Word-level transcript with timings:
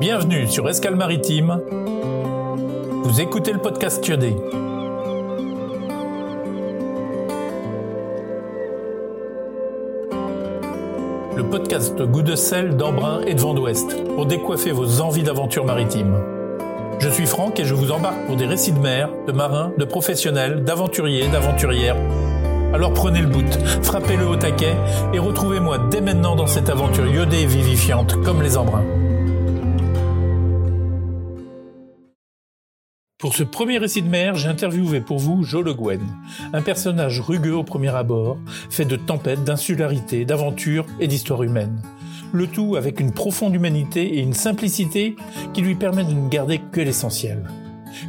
Bienvenue 0.00 0.46
sur 0.46 0.68
Escale 0.68 0.94
Maritime. 0.94 1.60
Vous 3.02 3.20
écoutez 3.20 3.52
le 3.52 3.58
podcast 3.58 4.00
Thiodé. 4.00 4.36
Le 11.36 11.42
podcast 11.50 12.00
Goût 12.00 12.22
de 12.22 12.36
sel, 12.36 12.76
d'embrun 12.76 13.22
et 13.26 13.34
de 13.34 13.40
vent 13.40 13.54
d'ouest 13.54 14.04
pour 14.14 14.26
décoiffer 14.26 14.70
vos 14.70 15.00
envies 15.00 15.24
d'aventure 15.24 15.64
maritime. 15.64 16.14
Je 17.00 17.08
suis 17.08 17.26
Franck 17.26 17.58
et 17.58 17.64
je 17.64 17.74
vous 17.74 17.90
embarque 17.90 18.24
pour 18.26 18.36
des 18.36 18.46
récits 18.46 18.70
de 18.70 18.78
mer, 18.78 19.10
de 19.26 19.32
marins, 19.32 19.72
de 19.78 19.84
professionnels, 19.84 20.62
d'aventuriers, 20.62 21.26
d'aventurières. 21.26 21.96
Alors 22.72 22.92
prenez 22.92 23.20
le 23.20 23.26
bout, 23.26 23.52
frappez-le 23.82 24.28
au 24.28 24.36
taquet 24.36 24.76
et 25.12 25.18
retrouvez-moi 25.18 25.78
dès 25.90 26.00
maintenant 26.00 26.36
dans 26.36 26.46
cette 26.46 26.70
aventure 26.70 27.06
iodée 27.08 27.40
et 27.40 27.46
vivifiante 27.46 28.22
comme 28.22 28.42
les 28.42 28.56
embruns. 28.56 28.97
Pour 33.18 33.34
ce 33.34 33.42
premier 33.42 33.78
récit 33.78 34.02
de 34.02 34.08
mer, 34.08 34.36
j'ai 34.36 34.46
interviewé 34.46 35.00
pour 35.00 35.18
vous 35.18 35.42
Jo 35.42 35.60
Le 35.60 35.74
Guen, 35.74 36.00
un 36.52 36.62
personnage 36.62 37.18
rugueux 37.18 37.56
au 37.56 37.64
premier 37.64 37.88
abord, 37.88 38.38
fait 38.70 38.84
de 38.84 38.94
tempêtes, 38.94 39.42
d'insularité, 39.42 40.24
d'aventures 40.24 40.86
et 41.00 41.08
d'histoire 41.08 41.42
humaine. 41.42 41.82
Le 42.32 42.46
tout 42.46 42.76
avec 42.76 43.00
une 43.00 43.10
profonde 43.10 43.56
humanité 43.56 44.18
et 44.18 44.20
une 44.20 44.34
simplicité 44.34 45.16
qui 45.52 45.62
lui 45.62 45.74
permet 45.74 46.04
de 46.04 46.12
ne 46.12 46.28
garder 46.28 46.60
que 46.70 46.80
l'essentiel. 46.80 47.42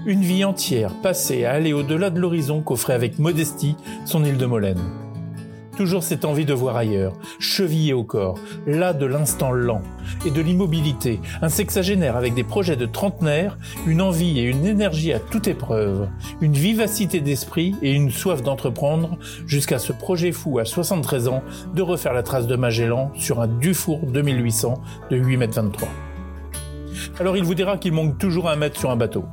Une 0.06 0.22
vie 0.22 0.44
entière 0.44 0.94
passée 1.02 1.44
à 1.44 1.54
aller 1.54 1.74
au-delà 1.74 2.12
de 2.12 2.20
l'horizon 2.20 2.62
qu'offrait 2.62 2.94
avec 2.94 3.18
modestie 3.18 3.78
son 4.06 4.24
île 4.24 4.38
de 4.38 4.46
Molène 4.46 5.09
toujours 5.80 6.04
cette 6.04 6.26
envie 6.26 6.44
de 6.44 6.54
voir 6.54 6.76
ailleurs, 6.76 7.14
chevillé 7.40 7.94
au 7.94 8.04
corps, 8.04 8.38
là 8.68 8.92
de 8.92 9.06
l'instant 9.06 9.54
lent, 9.54 9.82
et 10.26 10.30
de 10.30 10.42
l'immobilité, 10.42 11.22
un 11.42 11.48
sexagénaire 11.48 12.18
avec 12.18 12.34
des 12.34 12.44
projets 12.44 12.76
de 12.76 12.86
trentenaire, 12.86 13.58
une 13.88 14.02
envie 14.02 14.40
et 14.40 14.44
une 14.44 14.66
énergie 14.66 15.14
à 15.14 15.22
toute 15.22 15.48
épreuve, 15.48 16.10
une 16.42 16.52
vivacité 16.52 17.22
d'esprit 17.22 17.76
et 17.82 17.94
une 17.94 18.12
soif 18.12 18.44
d'entreprendre, 18.44 19.18
jusqu'à 19.48 19.80
ce 19.80 19.94
projet 19.94 20.34
fou 20.34 20.60
à 20.60 20.66
73 20.66 21.30
ans 21.30 21.44
de 21.74 21.82
refaire 21.82 22.14
la 22.14 22.24
trace 22.24 22.46
de 22.46 22.58
Magellan 22.58 23.14
sur 23.16 23.40
un 23.40 23.48
Dufour 23.48 24.02
2800 24.06 24.82
de 25.12 25.16
8 25.16 25.38
mètres 25.38 25.56
23. 25.56 25.88
Alors 27.22 27.38
il 27.38 27.46
vous 27.46 27.56
dira 27.56 27.78
qu'il 27.78 27.94
manque 27.94 28.18
toujours 28.18 28.50
un 28.50 28.58
mètre 28.58 28.78
sur 28.78 28.92
un 28.92 28.98
bateau. 28.98 29.24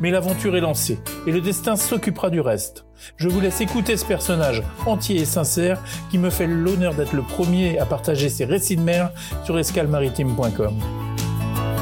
Mais 0.00 0.10
l'aventure 0.10 0.56
est 0.56 0.60
lancée 0.60 0.98
et 1.26 1.32
le 1.32 1.40
destin 1.40 1.76
s'occupera 1.76 2.30
du 2.30 2.40
reste. 2.40 2.84
Je 3.16 3.28
vous 3.28 3.40
laisse 3.40 3.60
écouter 3.60 3.96
ce 3.96 4.04
personnage 4.04 4.62
entier 4.86 5.20
et 5.20 5.24
sincère 5.24 5.82
qui 6.10 6.18
me 6.18 6.30
fait 6.30 6.46
l'honneur 6.46 6.94
d'être 6.94 7.14
le 7.14 7.22
premier 7.22 7.78
à 7.78 7.86
partager 7.86 8.28
ses 8.28 8.44
récits 8.44 8.76
de 8.76 8.82
mer 8.82 9.10
sur 9.44 9.58
escalmaritime.com. 9.58 10.74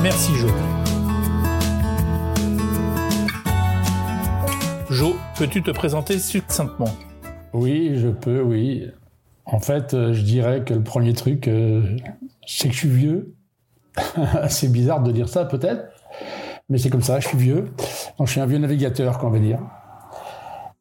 Merci 0.02 0.32
Jo. 0.34 0.48
Jo, 4.88 5.16
peux-tu 5.38 5.62
te 5.62 5.70
présenter 5.70 6.18
succinctement? 6.18 6.94
Oui, 7.52 7.92
je 7.96 8.08
peux, 8.08 8.40
oui. 8.40 8.88
En 9.44 9.60
fait, 9.60 9.94
euh, 9.94 10.12
je 10.12 10.22
dirais 10.22 10.64
que 10.64 10.74
le 10.74 10.82
premier 10.82 11.12
truc, 11.12 11.48
euh, 11.48 11.96
c'est 12.46 12.68
que 12.68 12.74
je 12.74 12.78
suis 12.78 12.88
vieux. 12.88 13.34
c'est 14.48 14.70
bizarre 14.70 15.02
de 15.02 15.12
dire 15.12 15.28
ça 15.28 15.44
peut-être, 15.44 15.89
mais 16.70 16.78
c'est 16.78 16.88
comme 16.88 17.02
ça, 17.02 17.20
je 17.20 17.28
suis 17.28 17.36
vieux. 17.36 17.72
Donc, 18.16 18.28
je 18.28 18.32
suis 18.32 18.40
un 18.40 18.46
vieux 18.46 18.58
navigateur, 18.58 19.18
qu'on 19.18 19.28
veut 19.28 19.40
dire. 19.40 19.58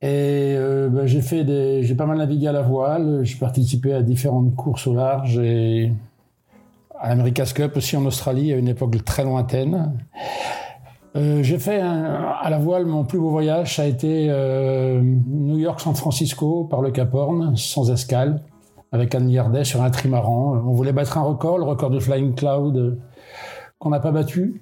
Et 0.01 0.55
euh, 0.55 0.87
ben, 0.87 1.05
j'ai 1.05 1.21
fait 1.21 1.43
des, 1.43 1.83
j'ai 1.83 1.95
pas 1.95 2.05
mal 2.05 2.19
navigué 2.19 2.47
à 2.47 2.51
la 2.53 2.61
voile. 2.61 3.21
J'ai 3.23 3.37
participé 3.37 3.93
à 3.93 4.01
différentes 4.01 4.55
courses 4.55 4.87
au 4.87 4.93
large 4.93 5.37
et 5.39 5.91
à 6.97 7.09
l'America's 7.09 7.53
Cup 7.53 7.75
aussi 7.75 7.97
en 7.97 8.05
Australie 8.05 8.53
à 8.53 8.55
une 8.55 8.67
époque 8.67 9.03
très 9.03 9.23
lointaine. 9.23 9.97
Euh, 11.15 11.41
j'ai 11.41 11.57
fait 11.57 11.81
à 11.81 12.49
la 12.49 12.59
voile 12.59 12.85
mon 12.85 13.03
plus 13.03 13.19
beau 13.19 13.31
voyage, 13.31 13.75
ça 13.75 13.81
a 13.81 13.85
été 13.85 14.27
euh, 14.29 15.01
New 15.01 15.57
York-San 15.57 15.95
Francisco 15.95 16.65
par 16.65 16.81
le 16.81 16.91
Cap 16.91 17.13
Horn, 17.15 17.55
sans 17.55 17.91
escale, 17.91 18.43
avec 18.91 19.15
Anne 19.15 19.29
Yardet 19.29 19.63
sur 19.63 19.81
un 19.81 19.89
trimaran. 19.89 20.61
On 20.65 20.73
voulait 20.73 20.93
battre 20.93 21.17
un 21.17 21.23
record, 21.23 21.57
le 21.57 21.63
record 21.63 21.89
de 21.89 21.99
Flying 21.99 22.35
Cloud 22.35 22.99
qu'on 23.79 23.89
n'a 23.89 23.99
pas 23.99 24.11
battu 24.11 24.61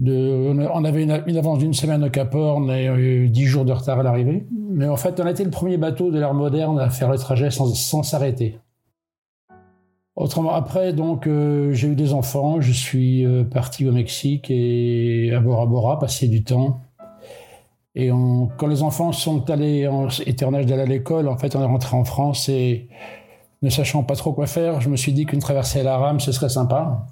on 0.00 0.84
avait 0.84 1.02
une, 1.02 1.36
avance 1.36 1.58
d'une 1.58 1.74
semaine 1.74 2.04
au 2.04 2.10
Cap 2.10 2.34
Horn 2.34 2.70
et 2.70 3.28
dix 3.28 3.46
jours 3.46 3.64
de 3.64 3.72
retard 3.72 3.98
à 3.98 4.02
l'arrivée. 4.02 4.46
Mais 4.70 4.88
en 4.88 4.96
fait, 4.96 5.20
on 5.20 5.26
a 5.26 5.30
été 5.30 5.44
le 5.44 5.50
premier 5.50 5.76
bateau 5.76 6.10
de 6.10 6.18
l'ère 6.18 6.34
moderne 6.34 6.78
à 6.78 6.90
faire 6.90 7.10
le 7.10 7.18
trajet 7.18 7.50
sans 7.50 8.02
s'arrêter. 8.02 8.58
Autrement, 10.18 10.52
après, 10.52 10.92
donc, 10.92 11.28
euh, 11.28 11.72
j'ai 11.72 11.86
eu 11.86 11.94
des 11.94 12.12
enfants. 12.12 12.60
Je 12.60 12.72
suis 12.72 13.24
euh, 13.24 13.44
parti 13.44 13.88
au 13.88 13.92
Mexique 13.92 14.50
et 14.50 15.32
à 15.32 15.38
Bora 15.38 15.64
Bora, 15.64 16.00
passer 16.00 16.26
du 16.26 16.42
temps. 16.42 16.80
Et 17.94 18.10
quand 18.10 18.66
les 18.66 18.82
enfants 18.82 19.12
sont 19.12 19.48
allés, 19.50 19.88
étaient 20.26 20.44
en 20.44 20.54
âge 20.54 20.66
d'aller 20.66 20.82
à 20.82 20.86
l'école, 20.86 21.28
en 21.28 21.36
fait, 21.36 21.56
on 21.56 21.62
est 21.62 21.66
rentré 21.66 21.96
en 21.96 22.04
France 22.04 22.48
et 22.48 22.88
ne 23.62 23.70
sachant 23.70 24.02
pas 24.04 24.14
trop 24.14 24.32
quoi 24.32 24.46
faire, 24.46 24.80
je 24.80 24.88
me 24.88 24.96
suis 24.96 25.12
dit 25.12 25.26
qu'une 25.26 25.40
traversée 25.40 25.80
à 25.80 25.82
la 25.82 25.96
rame, 25.98 26.20
ce 26.20 26.30
serait 26.30 26.48
sympa. 26.48 27.06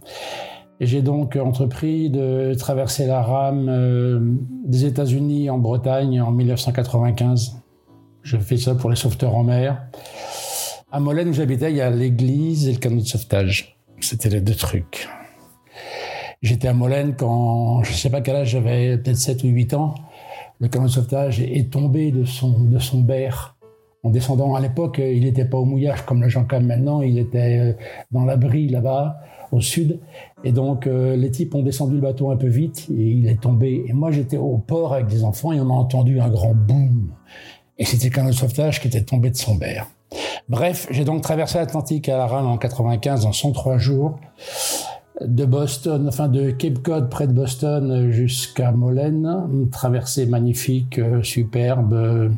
J'ai 0.80 1.00
donc 1.00 1.36
entrepris 1.36 2.10
de 2.10 2.52
traverser 2.54 3.06
la 3.06 3.22
rame 3.22 3.68
euh, 3.70 4.20
des 4.66 4.84
États-Unis 4.84 5.48
en 5.48 5.56
Bretagne 5.56 6.20
en 6.20 6.30
1995. 6.32 7.56
Je 8.22 8.36
fais 8.36 8.58
ça 8.58 8.74
pour 8.74 8.90
les 8.90 8.96
sauveteurs 8.96 9.34
en 9.34 9.42
mer. 9.42 9.86
À 10.92 11.00
Molène 11.00 11.28
où 11.30 11.32
j'habitais, 11.32 11.70
il 11.70 11.76
y 11.76 11.80
a 11.80 11.88
l'église 11.88 12.68
et 12.68 12.72
le 12.72 12.78
canot 12.78 13.00
de 13.00 13.06
sauvetage. 13.06 13.78
C'était 14.00 14.28
les 14.28 14.42
deux 14.42 14.54
trucs. 14.54 15.08
J'étais 16.42 16.68
à 16.68 16.74
Molène 16.74 17.14
quand, 17.16 17.82
je 17.82 17.92
ne 17.92 17.96
sais 17.96 18.10
pas 18.10 18.20
quel 18.20 18.36
âge, 18.36 18.50
j'avais 18.50 18.98
peut-être 18.98 19.16
7 19.16 19.44
ou 19.44 19.48
8 19.48 19.72
ans. 19.72 19.94
Le 20.60 20.68
canot 20.68 20.88
de 20.88 20.90
sauvetage 20.90 21.40
est 21.40 21.72
tombé 21.72 22.10
de 22.10 22.24
son, 22.24 22.50
de 22.50 23.02
berre 23.02 23.56
en 24.02 24.10
descendant. 24.10 24.54
À 24.54 24.60
l'époque, 24.60 24.98
il 24.98 25.24
n'était 25.24 25.46
pas 25.46 25.56
au 25.56 25.64
mouillage 25.64 26.04
comme 26.04 26.22
le 26.22 26.28
Jean 26.28 26.44
Cam 26.44 26.66
maintenant, 26.66 27.00
il 27.00 27.18
était 27.18 27.58
euh, 27.58 27.72
dans 28.10 28.26
l'abri 28.26 28.68
là-bas 28.68 29.20
au 29.56 29.60
sud. 29.60 29.98
Et 30.44 30.52
donc, 30.52 30.86
euh, 30.86 31.16
les 31.16 31.30
types 31.30 31.54
ont 31.54 31.62
descendu 31.62 31.96
le 31.96 32.00
bateau 32.00 32.30
un 32.30 32.36
peu 32.36 32.46
vite 32.46 32.86
et 32.90 33.02
il 33.02 33.26
est 33.26 33.40
tombé. 33.40 33.84
Et 33.88 33.92
moi, 33.92 34.10
j'étais 34.10 34.36
au 34.36 34.58
port 34.58 34.94
avec 34.94 35.06
des 35.06 35.24
enfants 35.24 35.52
et 35.52 35.60
on 35.60 35.70
a 35.70 35.74
entendu 35.74 36.20
un 36.20 36.28
grand 36.28 36.54
boom. 36.54 37.10
Et 37.78 37.84
c'était 37.84 38.10
qu'un 38.10 38.30
sauvetage 38.32 38.80
qui 38.80 38.88
était 38.88 39.02
tombé 39.02 39.30
de 39.30 39.36
son 39.36 39.54
berre. 39.54 39.88
Bref, 40.48 40.86
j'ai 40.90 41.04
donc 41.04 41.22
traversé 41.22 41.58
l'Atlantique 41.58 42.08
à 42.08 42.16
la 42.16 42.26
rame 42.26 42.46
en 42.46 42.56
95 42.56 43.26
en 43.26 43.32
103 43.32 43.78
jours 43.78 44.18
de 45.20 45.44
Boston, 45.44 46.06
enfin 46.08 46.28
de 46.28 46.50
Cape 46.50 46.82
Cod 46.82 47.08
près 47.08 47.26
de 47.26 47.32
Boston 47.32 48.10
jusqu'à 48.10 48.70
Molène, 48.70 49.26
une 49.50 49.70
traversée 49.70 50.26
magnifique, 50.26 50.98
euh, 50.98 51.22
superbe, 51.22 52.30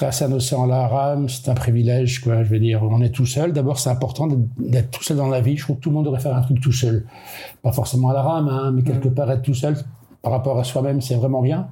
traverser 0.00 0.24
un 0.24 0.32
océan 0.32 0.64
à 0.64 0.66
la 0.66 0.88
rame, 0.88 1.28
c'est 1.28 1.50
un 1.50 1.54
privilège, 1.54 2.20
quoi. 2.20 2.42
Je 2.42 2.48
veux 2.48 2.58
dire, 2.58 2.82
on 2.82 3.02
est 3.02 3.10
tout 3.10 3.26
seul. 3.26 3.52
D'abord, 3.52 3.78
c'est 3.78 3.90
important 3.90 4.26
d'être 4.58 4.90
tout 4.90 5.02
seul 5.04 5.18
dans 5.18 5.28
la 5.28 5.42
vie. 5.42 5.58
Je 5.58 5.64
trouve 5.64 5.76
que 5.76 5.82
tout 5.82 5.90
le 5.90 5.96
monde 5.96 6.06
devrait 6.06 6.20
faire 6.20 6.34
un 6.34 6.40
truc 6.40 6.58
tout 6.58 6.72
seul. 6.72 7.04
Pas 7.62 7.72
forcément 7.72 8.08
à 8.08 8.14
la 8.14 8.22
rame, 8.22 8.48
hein, 8.48 8.72
mais 8.72 8.82
quelque 8.82 9.08
part 9.08 9.30
être 9.30 9.42
tout 9.42 9.52
seul 9.52 9.76
par 10.22 10.32
rapport 10.32 10.58
à 10.58 10.64
soi-même, 10.64 11.02
c'est 11.02 11.16
vraiment 11.16 11.42
bien. 11.42 11.68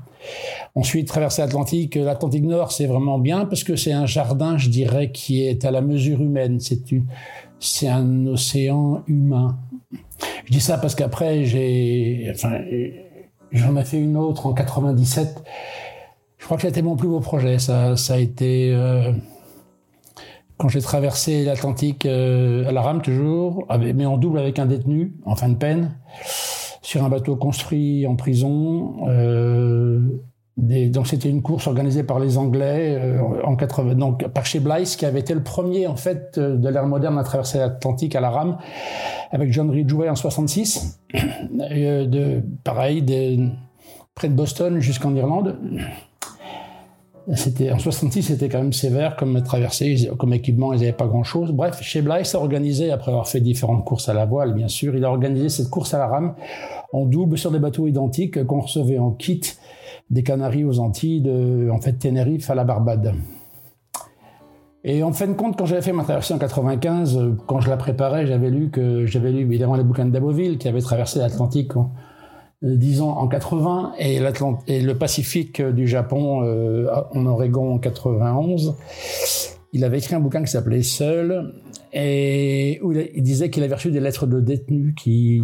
Ensuite, 0.74 1.08
traverser 1.08 1.40
l'Atlantique. 1.40 1.94
L'Atlantique 1.94 2.44
Nord, 2.44 2.70
c'est 2.70 2.86
vraiment 2.86 3.18
bien 3.18 3.46
parce 3.46 3.64
que 3.64 3.76
c'est 3.76 3.92
un 3.92 4.04
jardin, 4.04 4.58
je 4.58 4.68
dirais, 4.68 5.10
qui 5.10 5.42
est 5.42 5.64
à 5.64 5.70
la 5.70 5.80
mesure 5.80 6.20
humaine. 6.20 6.60
C'est 6.60 6.80
c'est 7.60 7.88
un 7.88 8.26
océan 8.26 9.02
humain. 9.06 9.58
Je 10.44 10.52
dis 10.52 10.60
ça 10.60 10.76
parce 10.76 10.94
qu'après, 10.94 11.44
j'ai, 11.44 12.30
enfin, 12.30 12.58
j'en 13.52 13.74
ai 13.76 13.84
fait 13.84 13.98
une 13.98 14.18
autre 14.18 14.46
en 14.46 14.52
97 14.52 15.42
je 16.38 16.44
crois 16.44 16.56
que 16.56 16.62
c'était 16.62 16.82
mon 16.82 16.96
plus 16.96 17.08
beau 17.08 17.20
projet. 17.20 17.58
Ça, 17.58 17.94
a 18.08 18.18
été 18.18 18.72
euh, 18.72 19.12
quand 20.56 20.68
j'ai 20.68 20.80
traversé 20.80 21.44
l'Atlantique 21.44 22.06
euh, 22.06 22.68
à 22.68 22.72
la 22.72 22.80
rame 22.80 23.02
toujours, 23.02 23.66
mais 23.94 24.06
en 24.06 24.16
double 24.16 24.38
avec 24.38 24.58
un 24.58 24.66
détenu 24.66 25.14
en 25.24 25.34
fin 25.34 25.48
de 25.48 25.56
peine, 25.56 25.96
sur 26.80 27.04
un 27.04 27.08
bateau 27.08 27.36
construit 27.36 28.06
en 28.06 28.16
prison. 28.16 29.08
Euh, 29.08 30.00
donc 30.56 31.06
c'était 31.06 31.28
une 31.28 31.40
course 31.40 31.68
organisée 31.68 32.02
par 32.02 32.18
les 32.18 32.36
Anglais 32.36 33.00
en 33.44 33.54
80, 33.54 33.94
donc 33.94 34.26
par 34.26 34.44
chez 34.44 34.58
Blythe 34.58 34.96
qui 34.96 35.06
avait 35.06 35.20
été 35.20 35.32
le 35.32 35.42
premier 35.44 35.86
en 35.86 35.94
fait 35.94 36.36
de 36.36 36.68
l'ère 36.68 36.86
moderne 36.86 37.16
à 37.16 37.22
traverser 37.22 37.58
l'Atlantique 37.58 38.16
à 38.16 38.20
la 38.20 38.30
rame 38.30 38.58
avec 39.30 39.52
John 39.52 39.70
Ridgway 39.70 40.08
en 40.08 40.16
66. 40.16 40.98
de 41.14 42.42
pareil 42.64 43.02
de, 43.02 43.50
près 44.16 44.28
de 44.28 44.34
Boston 44.34 44.80
jusqu'en 44.80 45.14
Irlande. 45.14 45.56
C'était 47.34 47.70
en 47.70 47.78
66, 47.78 48.22
c'était 48.22 48.48
quand 48.48 48.58
même 48.58 48.72
sévère 48.72 49.14
comme 49.16 49.42
traversée, 49.42 50.10
comme 50.18 50.32
équipement, 50.32 50.72
ils 50.72 50.80
n'avaient 50.80 50.92
pas 50.92 51.06
grand-chose. 51.06 51.52
Bref, 51.52 51.82
chez 51.82 52.00
Blythe 52.00 52.34
a 52.34 52.38
organisé, 52.38 52.90
après 52.90 53.10
avoir 53.10 53.28
fait 53.28 53.40
différentes 53.40 53.84
courses 53.84 54.08
à 54.08 54.14
la 54.14 54.24
voile, 54.24 54.54
bien 54.54 54.68
sûr, 54.68 54.96
il 54.96 55.04
a 55.04 55.10
organisé 55.10 55.50
cette 55.50 55.68
course 55.68 55.92
à 55.92 55.98
la 55.98 56.06
rame 56.06 56.34
en 56.92 57.04
double 57.04 57.36
sur 57.36 57.50
des 57.50 57.58
bateaux 57.58 57.86
identiques 57.86 58.44
qu'on 58.46 58.60
recevait 58.60 58.98
en 58.98 59.10
kit 59.10 59.42
des 60.08 60.22
Canaries 60.22 60.64
aux 60.64 60.78
Antilles, 60.78 61.20
de, 61.20 61.68
en 61.70 61.80
fait 61.80 61.92
Tenerife 61.94 62.48
à 62.50 62.54
la 62.54 62.64
Barbade. 62.64 63.14
Et 64.84 65.02
en 65.02 65.12
fin 65.12 65.26
de 65.26 65.34
compte, 65.34 65.58
quand 65.58 65.66
j'avais 65.66 65.82
fait 65.82 65.92
ma 65.92 66.04
traversée 66.04 66.32
en 66.32 66.38
95, 66.38 67.34
quand 67.46 67.60
je 67.60 67.68
la 67.68 67.76
préparais, 67.76 68.26
j'avais 68.26 68.48
lu 68.48 68.70
que 68.70 69.04
j'avais 69.04 69.32
lu 69.32 69.40
évidemment 69.40 69.74
les 69.74 69.84
bouquins 69.84 70.06
de 70.06 70.10
Daboville 70.10 70.56
qui 70.56 70.66
avait 70.66 70.80
traversé 70.80 71.18
l'Atlantique 71.18 71.72
disons 72.62 73.10
en 73.10 73.28
80 73.28 73.92
et, 73.98 74.20
et 74.66 74.80
le 74.80 74.98
Pacifique 74.98 75.62
du 75.62 75.86
Japon 75.86 76.42
en 77.12 77.26
Oregon 77.26 77.74
en 77.74 77.78
91. 77.78 78.74
Il 79.72 79.84
avait 79.84 79.98
écrit 79.98 80.14
un 80.14 80.20
bouquin 80.20 80.42
qui 80.42 80.50
s'appelait 80.50 80.82
Seul 80.82 81.54
et 81.92 82.80
où 82.82 82.92
il 82.92 83.22
disait 83.22 83.50
qu'il 83.50 83.62
avait 83.62 83.74
reçu 83.74 83.90
des 83.90 84.00
lettres 84.00 84.26
de 84.26 84.40
détenus 84.40 84.94
qui 84.96 85.42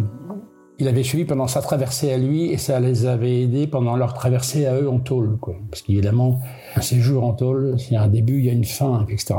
il 0.77 0.87
avait 0.87 1.03
suivi 1.03 1.25
pendant 1.25 1.47
sa 1.47 1.61
traversée 1.61 2.11
à 2.11 2.17
lui 2.17 2.51
et 2.51 2.57
ça 2.57 2.79
les 2.79 3.05
avait 3.05 3.43
aidés 3.43 3.67
pendant 3.67 3.95
leur 3.95 4.13
traversée 4.13 4.65
à 4.65 4.79
eux 4.79 4.89
en 4.89 4.99
tôle. 4.99 5.37
Quoi. 5.39 5.55
Parce 5.69 5.81
qu'évidemment, 5.81 6.41
un 6.75 6.81
séjour 6.81 7.23
en 7.23 7.33
tôle, 7.33 7.77
a 7.95 8.01
un 8.01 8.07
début, 8.07 8.39
il 8.39 8.45
y 8.45 8.49
a 8.49 8.53
une 8.53 8.65
fin, 8.65 9.05
etc. 9.09 9.35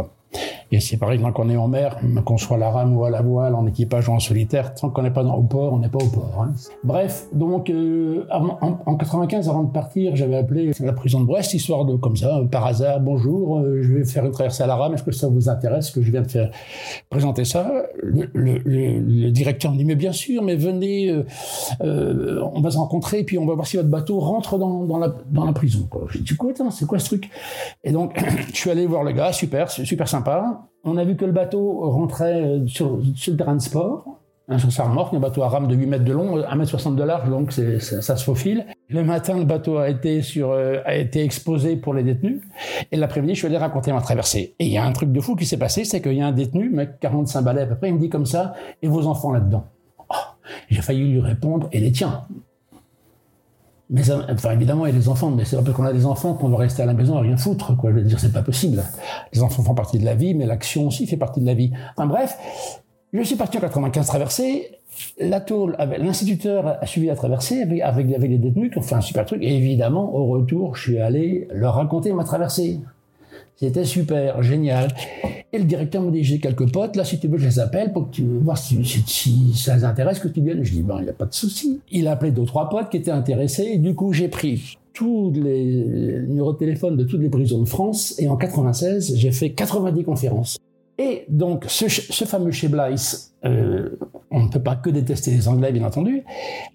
Et 0.73 0.81
c'est 0.81 0.97
pareil 0.97 1.21
quand 1.21 1.45
on 1.45 1.49
est 1.49 1.57
en 1.57 1.69
mer, 1.69 1.97
qu'on 2.25 2.39
soit 2.39 2.57
à 2.57 2.61
la 2.61 2.71
rame 2.71 2.97
ou 2.97 3.05
à 3.05 3.11
la 3.11 3.23
voile, 3.23 3.55
en 3.55 3.67
équipage 3.67 4.09
ou 4.09 4.13
en 4.13 4.19
solitaire, 4.19 4.75
tant 4.75 4.91
qu'on 4.91 5.03
n'est 5.03 5.13
pas 5.13 5.23
au 5.23 5.43
port, 5.43 5.73
on 5.73 5.79
n'est 5.79 5.89
pas 5.89 6.03
au 6.03 6.09
port. 6.09 6.43
Hein. 6.43 6.55
Bref, 6.83 7.27
donc 7.33 7.71
euh, 7.71 8.27
en, 8.33 8.81
en, 8.85 8.97
95, 8.97 9.49
avant 9.49 9.63
de 9.63 9.71
partir, 9.71 10.17
j'avais 10.17 10.37
appelé 10.37 10.73
la 10.81 10.93
prison 10.93 11.21
de 11.21 11.27
Brest, 11.27 11.55
histoire 11.55 11.85
de, 11.85 11.95
comme 11.95 12.17
ça, 12.17 12.41
par 12.51 12.67
hasard, 12.67 12.99
bonjour, 13.01 13.59
euh, 13.59 13.81
je 13.83 13.93
vais 13.93 14.05
faire 14.05 14.25
une 14.25 14.33
traversée 14.33 14.65
à 14.65 14.67
la 14.67 14.75
rame, 14.75 14.95
est-ce 14.95 15.05
que 15.05 15.13
ça 15.13 15.29
vous 15.29 15.49
intéresse 15.49 15.91
que 15.91 16.03
je 16.03 16.11
viens 16.11 16.23
de 16.23 16.31
faire 16.31 16.51
présenter 17.11 17.45
ça? 17.45 17.71
Le, 18.03 19.31
directeur 19.31 19.71
me 19.71 19.79
dit, 19.79 19.85
mais 19.85 19.95
bien 19.95 20.12
sûr, 20.12 20.43
mais 20.43 20.57
venez, 20.57 21.11
euh, 21.81 22.41
on 22.55 22.61
va 22.61 22.71
se 22.71 22.79
rencontrer, 22.79 23.23
puis 23.23 23.39
on 23.39 23.47
va 23.47 23.55
voir 23.55 23.67
si 23.67 23.77
votre 23.77 23.89
bateau 23.89 24.19
rentre 24.19 24.59
dans, 24.59 24.85
dans, 24.85 24.99
la, 24.99 25.15
dans 25.31 25.45
la 25.45 25.53
prison. 25.53 25.89
J'ai 26.11 26.21
dit, 26.21 26.35
quoi, 26.35 26.53
c'est 26.71 26.87
quoi 26.87 26.99
ce 26.99 27.07
truc? 27.07 27.31
Et 27.85 27.93
donc, 27.93 28.19
je 28.53 28.57
suis 28.57 28.71
allé 28.71 28.87
voir 28.87 29.05
le 29.05 29.12
gars, 29.12 29.33
super, 29.33 29.71
super 29.71 30.09
sympa. 30.09 30.56
On 30.85 30.97
a 30.97 31.05
vu 31.05 31.17
que 31.17 31.25
le 31.25 31.32
bateau 31.32 31.91
rentrait 31.91 32.43
euh, 32.43 32.67
sur, 32.67 33.00
sur 33.14 33.32
le 33.32 33.38
terrain 33.38 33.56
de 33.56 33.61
sport, 33.61 34.20
hein, 34.49 34.58
sur 34.58 34.70
sa 34.70 34.85
remorque, 34.85 35.14
un 35.14 35.20
bateau 35.20 35.43
à 35.43 35.49
rame 35.49 35.67
de 35.67 35.75
8 35.75 35.87
mètres 35.87 36.05
de 36.05 36.12
long, 36.12 36.44
1 36.44 36.55
mètre 36.55 36.70
60 36.70 36.97
de 36.97 37.03
large, 37.03 37.29
donc 37.29 37.53
ça, 37.53 38.17
se 38.17 38.25
faufile. 38.25 38.67
Le 38.88 39.03
matin, 39.03 39.37
le 39.38 39.44
bateau 39.44 39.79
a 39.79 39.88
été, 39.88 40.23
sur, 40.23 40.50
euh, 40.50 40.79
a 40.85 40.94
été 40.94 41.23
exposé 41.25 41.76
pour 41.76 41.93
les 41.94 42.03
détenus. 42.03 42.43
Et 42.93 42.97
l'après-midi, 42.97 43.35
je 43.35 43.38
suis 43.38 43.47
allé 43.47 43.58
raconter 43.58 43.93
ma 43.93 44.00
traversée. 44.00 44.55
Et 44.58 44.67
il 44.67 44.73
y 44.73 44.79
a 44.79 44.85
un 44.85 44.93
truc 44.93 45.11
de 45.11 45.20
fou 45.20 45.35
qui 45.35 45.47
s'est 45.47 45.58
passé, 45.58 45.85
c'est 45.85 46.00
qu'il 46.00 46.14
y 46.14 46.20
a 46.20 46.26
un 46.26 46.32
détenu, 46.32 46.70
mec, 46.70 47.00
45 47.00 47.43
balais 47.43 47.62
à 47.62 47.67
peu 47.67 47.76
près, 47.76 47.88
il 47.88 47.94
me 47.94 48.00
dit 48.00 48.09
comme 48.09 48.26
ça, 48.26 48.55
et 48.82 48.88
vos 48.88 49.06
enfants 49.06 49.32
là-dedans? 49.32 49.64
Oh, 50.09 50.14
J'ai 50.70 50.82
failli 50.82 51.12
lui 51.12 51.20
répondre, 51.20 51.69
et 51.73 51.81
les 51.81 51.91
tiens 51.91 52.26
mais 53.88 54.03
enfin, 54.11 54.50
évidemment, 54.53 54.87
il 54.87 54.93
y 54.93 54.97
a 54.97 54.99
des 54.99 55.09
enfants, 55.09 55.31
mais 55.31 55.44
c'est 55.44 55.56
pas 55.56 55.62
parce 55.62 55.77
qu'on 55.77 55.85
a 55.85 55.93
des 55.93 56.06
enfants 56.06 56.35
qu'on 56.35 56.49
va 56.49 56.56
rester 56.56 56.83
à 56.83 56.87
la 56.87 56.94
maison 56.94 57.17
à 57.17 57.21
rien 57.21 57.37
foutre, 57.37 57.77
quoi. 57.77 57.91
Je 57.91 57.97
veux 57.97 58.03
dire, 58.03 58.19
c'est 58.19 58.33
pas 58.33 58.43
possible. 58.43 58.83
Les 59.33 59.43
enfants 59.43 59.62
font 59.62 59.75
partie 59.75 59.99
de 59.99 60.05
la 60.05 60.15
vie, 60.15 60.35
mais 60.35 60.44
l'action 60.44 60.88
aussi 60.88 61.06
fait 61.06 61.17
partie 61.17 61.41
de 61.41 61.47
la 61.47 61.55
vie. 61.55 61.73
Enfin, 61.97 62.06
bref. 62.06 62.37
Je 63.12 63.23
suis 63.23 63.37
parti 63.37 63.56
en 63.59 63.61
95 63.61 64.06
traversée. 64.06 64.69
La 65.21 65.44
l'instituteur 65.99 66.79
a 66.81 66.87
suivi 66.87 67.06
la 67.06 67.17
traversée 67.17 67.62
avec, 67.62 67.81
avec, 67.81 68.12
avec 68.12 68.31
les 68.31 68.38
détenus 68.38 68.73
qui 68.73 68.79
ont 68.79 68.83
fait 68.83 68.97
un 68.97 69.00
super 69.00 69.25
truc. 69.25 69.43
Et 69.43 69.56
évidemment, 69.56 70.15
au 70.15 70.27
retour, 70.27 70.75
je 70.75 70.83
suis 70.83 70.99
allé 70.99 71.47
leur 71.53 71.75
raconter 71.75 72.12
ma 72.12 72.25
traversée. 72.25 72.81
C'était 73.56 73.85
super, 73.85 74.43
génial. 74.43 74.88
Et 75.53 75.58
le 75.58 75.64
directeur 75.64 76.03
me 76.03 76.11
dit, 76.11 76.23
j'ai 76.23 76.38
quelques 76.38 76.70
potes, 76.70 76.94
là, 76.94 77.05
si 77.05 77.19
tu 77.19 77.26
veux, 77.26 77.38
je 77.38 77.47
les 77.47 77.58
appelle 77.58 77.93
pour 77.93 78.11
que 78.11 78.17
tu 78.17 78.23
voir 78.23 78.58
si, 78.58 79.55
ça 79.55 79.76
les 79.76 79.85
intéresse 79.85 80.19
que 80.19 80.29
tu 80.29 80.43
viennes. 80.43 80.62
Je 80.62 80.73
dis, 80.73 80.82
ben, 80.82 80.97
il 80.99 81.05
n'y 81.05 81.08
a 81.08 81.14
pas 81.14 81.25
de 81.25 81.32
souci. 81.32 81.81
Il 81.91 82.06
a 82.06 82.12
appelé 82.12 82.32
deux, 82.32 82.44
trois 82.44 82.69
potes 82.69 82.91
qui 82.91 82.99
étaient 82.99 83.11
intéressés. 83.11 83.70
Et 83.73 83.79
du 83.79 83.94
coup, 83.94 84.12
j'ai 84.12 84.29
pris 84.29 84.76
tous 84.93 85.32
les 85.35 86.20
numéros 86.26 86.53
de 86.53 86.58
téléphone 86.58 86.97
de 86.97 87.05
toutes 87.05 87.20
les 87.20 87.31
prisons 87.31 87.61
de 87.61 87.69
France. 87.69 88.14
Et 88.19 88.29
en 88.29 88.37
96, 88.37 89.17
j'ai 89.17 89.32
fait 89.32 89.50
90 89.50 90.05
conférences. 90.05 90.59
Et 90.99 91.25
donc, 91.29 91.64
ce, 91.69 92.25
fameux 92.25 92.50
chez 92.50 92.69
Blythe, 92.69 93.32
euh, 93.44 93.91
on 94.31 94.44
ne 94.44 94.49
peut 94.49 94.62
pas 94.62 94.76
que 94.76 94.91
détester 94.91 95.31
les 95.31 95.49
Anglais, 95.49 95.73
bien 95.73 95.85
entendu, 95.85 96.25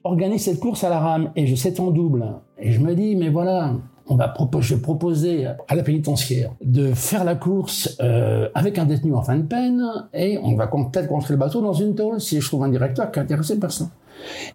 organise 0.04 0.44
cette 0.44 0.60
course 0.60 0.84
à 0.84 0.90
la 0.90 1.00
rame. 1.00 1.32
Et 1.36 1.46
je 1.46 1.56
sais 1.56 1.80
en 1.80 1.92
double. 1.92 2.26
Et 2.60 2.72
je 2.72 2.80
me 2.80 2.96
dis, 2.96 3.16
mais 3.16 3.30
voilà, 3.30 3.76
on 4.08 4.16
va 4.16 4.34
je 4.60 4.76
vais 4.76 4.82
proposer 4.82 5.46
à 5.46 5.76
la 5.76 5.84
pénitentiaire 5.84 6.52
de 6.64 6.94
faire 6.94 7.24
la 7.24 7.36
course 7.36 7.98
euh, 8.02 8.50
avec 8.56 8.78
un 8.78 8.86
détenu 8.86 9.14
en 9.14 9.22
fin 9.22 9.38
de 9.38 9.44
peine 9.44 9.84
et 10.14 10.38
on 10.44 10.56
va 10.56 10.68
peut-être 10.68 11.08
construire 11.08 11.40
le 11.40 11.46
bateau 11.46 11.62
dans 11.62 11.74
une 11.74 11.96
tôle 11.96 12.20
si 12.20 12.42
je 12.42 12.48
trouve 12.48 12.64
un 12.64 12.70
directeur 12.70 13.12
qui 13.12 13.56
par 13.58 13.72
ça. 13.72 13.86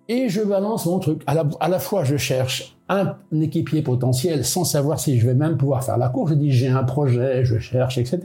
Et 0.09 0.29
je 0.29 0.43
balance 0.43 0.87
mon 0.87 0.99
truc. 0.99 1.23
À 1.27 1.35
la, 1.69 1.79
fois, 1.79 2.05
je 2.05 2.17
cherche 2.17 2.77
un 2.89 3.17
équipier 3.41 3.83
potentiel 3.83 4.45
sans 4.45 4.65
savoir 4.65 5.01
si 5.01 5.19
je 5.19 5.27
vais 5.27 5.35
même 5.35 5.57
pouvoir 5.57 5.83
faire 5.85 5.99
la 5.99 6.09
course. 6.09 6.31
Je 6.31 6.37
dis 6.37 6.53
j'ai 6.53 6.69
un 6.69 6.85
projet, 6.85 7.45
je 7.45 7.59
cherche, 7.59 7.99
etc. 7.99 8.21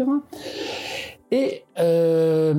Et 1.31 1.63
euh, 1.79 2.53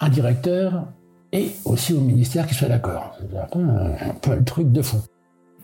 un 0.00 0.08
directeur 0.08 0.86
et 1.32 1.50
aussi 1.64 1.94
au 1.94 2.00
ministère 2.00 2.46
qui 2.46 2.54
soit 2.54 2.68
d'accord. 2.68 3.16
C'est 3.18 3.58
un, 3.58 4.10
un 4.10 4.14
peu 4.20 4.36
le 4.36 4.44
truc 4.44 4.70
de 4.70 4.82
fou. 4.82 4.98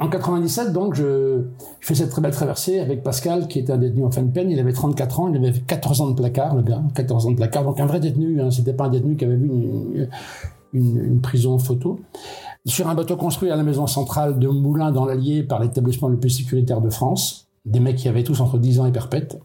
En 0.00 0.08
97, 0.08 0.72
donc, 0.72 0.94
je, 0.94 1.42
fais 1.80 1.94
cette 1.94 2.10
très 2.10 2.20
belle 2.20 2.32
traversée 2.32 2.78
avec 2.78 3.02
Pascal, 3.02 3.48
qui 3.48 3.58
était 3.58 3.72
un 3.72 3.78
détenu 3.78 4.04
en 4.04 4.10
fin 4.10 4.22
de 4.22 4.30
peine. 4.30 4.50
Il 4.50 4.60
avait 4.60 4.72
34 4.72 5.20
ans, 5.20 5.28
il 5.28 5.36
avait 5.36 5.58
14 5.58 6.00
ans 6.00 6.10
de 6.10 6.14
placard, 6.14 6.54
le 6.54 6.62
gars, 6.62 6.82
14 6.94 7.26
ans 7.26 7.30
de 7.32 7.36
placard. 7.36 7.64
Donc, 7.64 7.80
un 7.80 7.86
vrai 7.86 7.98
détenu, 7.98 8.40
hein, 8.40 8.50
c'était 8.50 8.72
pas 8.72 8.84
un 8.84 8.90
détenu 8.90 9.16
qui 9.16 9.24
avait 9.24 9.36
vu 9.36 9.46
une, 9.46 10.08
une, 10.72 11.20
prison 11.20 11.58
photo. 11.58 11.98
Sur 12.64 12.88
un 12.88 12.94
bateau 12.94 13.16
construit 13.16 13.50
à 13.50 13.56
la 13.56 13.64
maison 13.64 13.86
centrale 13.88 14.38
de 14.38 14.46
Moulins 14.46 14.92
dans 14.92 15.04
l'Allier 15.04 15.42
par 15.42 15.60
l'établissement 15.60 16.08
le 16.08 16.18
plus 16.18 16.30
sécuritaire 16.30 16.80
de 16.80 16.90
France. 16.90 17.48
Des 17.64 17.80
mecs 17.80 17.96
qui 17.96 18.08
avaient 18.08 18.24
tous 18.24 18.40
entre 18.40 18.58
10 18.58 18.80
ans 18.80 18.86
et 18.86 18.92
perpète. 18.92 19.40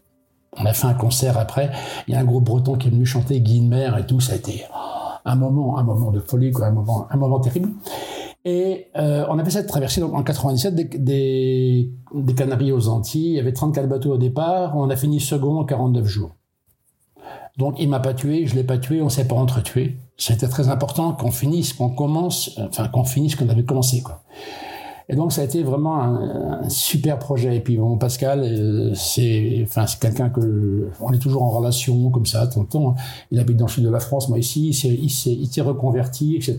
On 0.56 0.66
a 0.66 0.72
fait 0.72 0.86
un 0.86 0.94
concert 0.94 1.36
après. 1.36 1.70
Il 2.06 2.14
y 2.14 2.16
a 2.16 2.20
un 2.20 2.24
groupe 2.24 2.44
breton 2.44 2.76
qui 2.76 2.88
est 2.88 2.90
venu 2.90 3.04
chanter 3.04 3.40
Guy 3.40 3.60
Mer 3.60 3.98
et 3.98 4.06
tout. 4.06 4.20
Ça 4.20 4.34
a 4.34 4.36
été 4.36 4.64
un 5.24 5.34
moment, 5.36 5.78
un 5.78 5.82
moment 5.82 6.10
de 6.10 6.20
folie, 6.20 6.52
un 6.62 6.70
moment, 6.70 7.06
un 7.10 7.16
moment 7.16 7.40
terrible. 7.40 7.70
Et 8.44 8.88
euh, 8.96 9.24
on 9.30 9.38
a 9.38 9.44
fait 9.44 9.50
cette 9.50 9.66
traversée 9.66 10.00
donc, 10.00 10.14
en 10.14 10.22
97 10.22 10.74
des, 10.74 11.90
Canaries 12.36 12.72
aux 12.72 12.88
Antilles. 12.88 13.28
Il 13.28 13.34
y 13.34 13.40
avait 13.40 13.52
34 13.52 13.88
bateaux 13.88 14.12
au 14.12 14.18
départ. 14.18 14.76
On 14.76 14.90
a 14.90 14.96
fini 14.96 15.20
second 15.20 15.58
en 15.58 15.64
49 15.64 16.04
jours. 16.04 16.32
Donc 17.56 17.76
il 17.78 17.88
m'a 17.88 18.00
pas 18.00 18.14
tué, 18.14 18.46
je 18.46 18.56
l'ai 18.56 18.64
pas 18.64 18.78
tué, 18.78 19.00
on 19.00 19.08
s'est 19.08 19.28
pas 19.28 19.36
entretué. 19.36 19.96
C'était 20.16 20.48
très 20.48 20.68
important 20.68 21.12
qu'on 21.12 21.30
finisse, 21.30 21.72
qu'on 21.72 21.88
commence, 21.88 22.58
enfin 22.58 22.88
qu'on 22.88 23.04
finisse 23.04 23.36
qu'on 23.36 23.48
avait 23.48 23.62
commencé. 23.62 24.02
Et 25.08 25.14
donc 25.14 25.32
ça 25.32 25.42
a 25.42 25.44
été 25.44 25.62
vraiment 25.62 26.02
un, 26.02 26.68
super 26.68 27.18
projet. 27.20 27.56
Et 27.56 27.60
puis 27.60 27.76
bon, 27.76 27.96
Pascal, 27.96 28.40
euh, 28.42 28.92
c'est, 28.94 29.60
enfin 29.62 29.86
c'est 29.86 30.00
quelqu'un 30.00 30.30
que 30.30 30.88
on 31.00 31.12
est 31.12 31.18
toujours 31.18 31.44
en 31.44 31.50
relation 31.50 32.10
comme 32.10 32.26
ça. 32.26 32.46
Tonton, 32.48 32.94
il 33.30 33.38
habite 33.38 33.56
dans 33.56 33.66
le 33.66 33.70
sud 33.70 33.84
de 33.84 33.90
la 33.90 34.00
France, 34.00 34.28
moi 34.28 34.38
ici, 34.38 34.70
il 34.70 35.48
s'est 35.48 35.60
reconverti, 35.60 36.34
etc. 36.34 36.58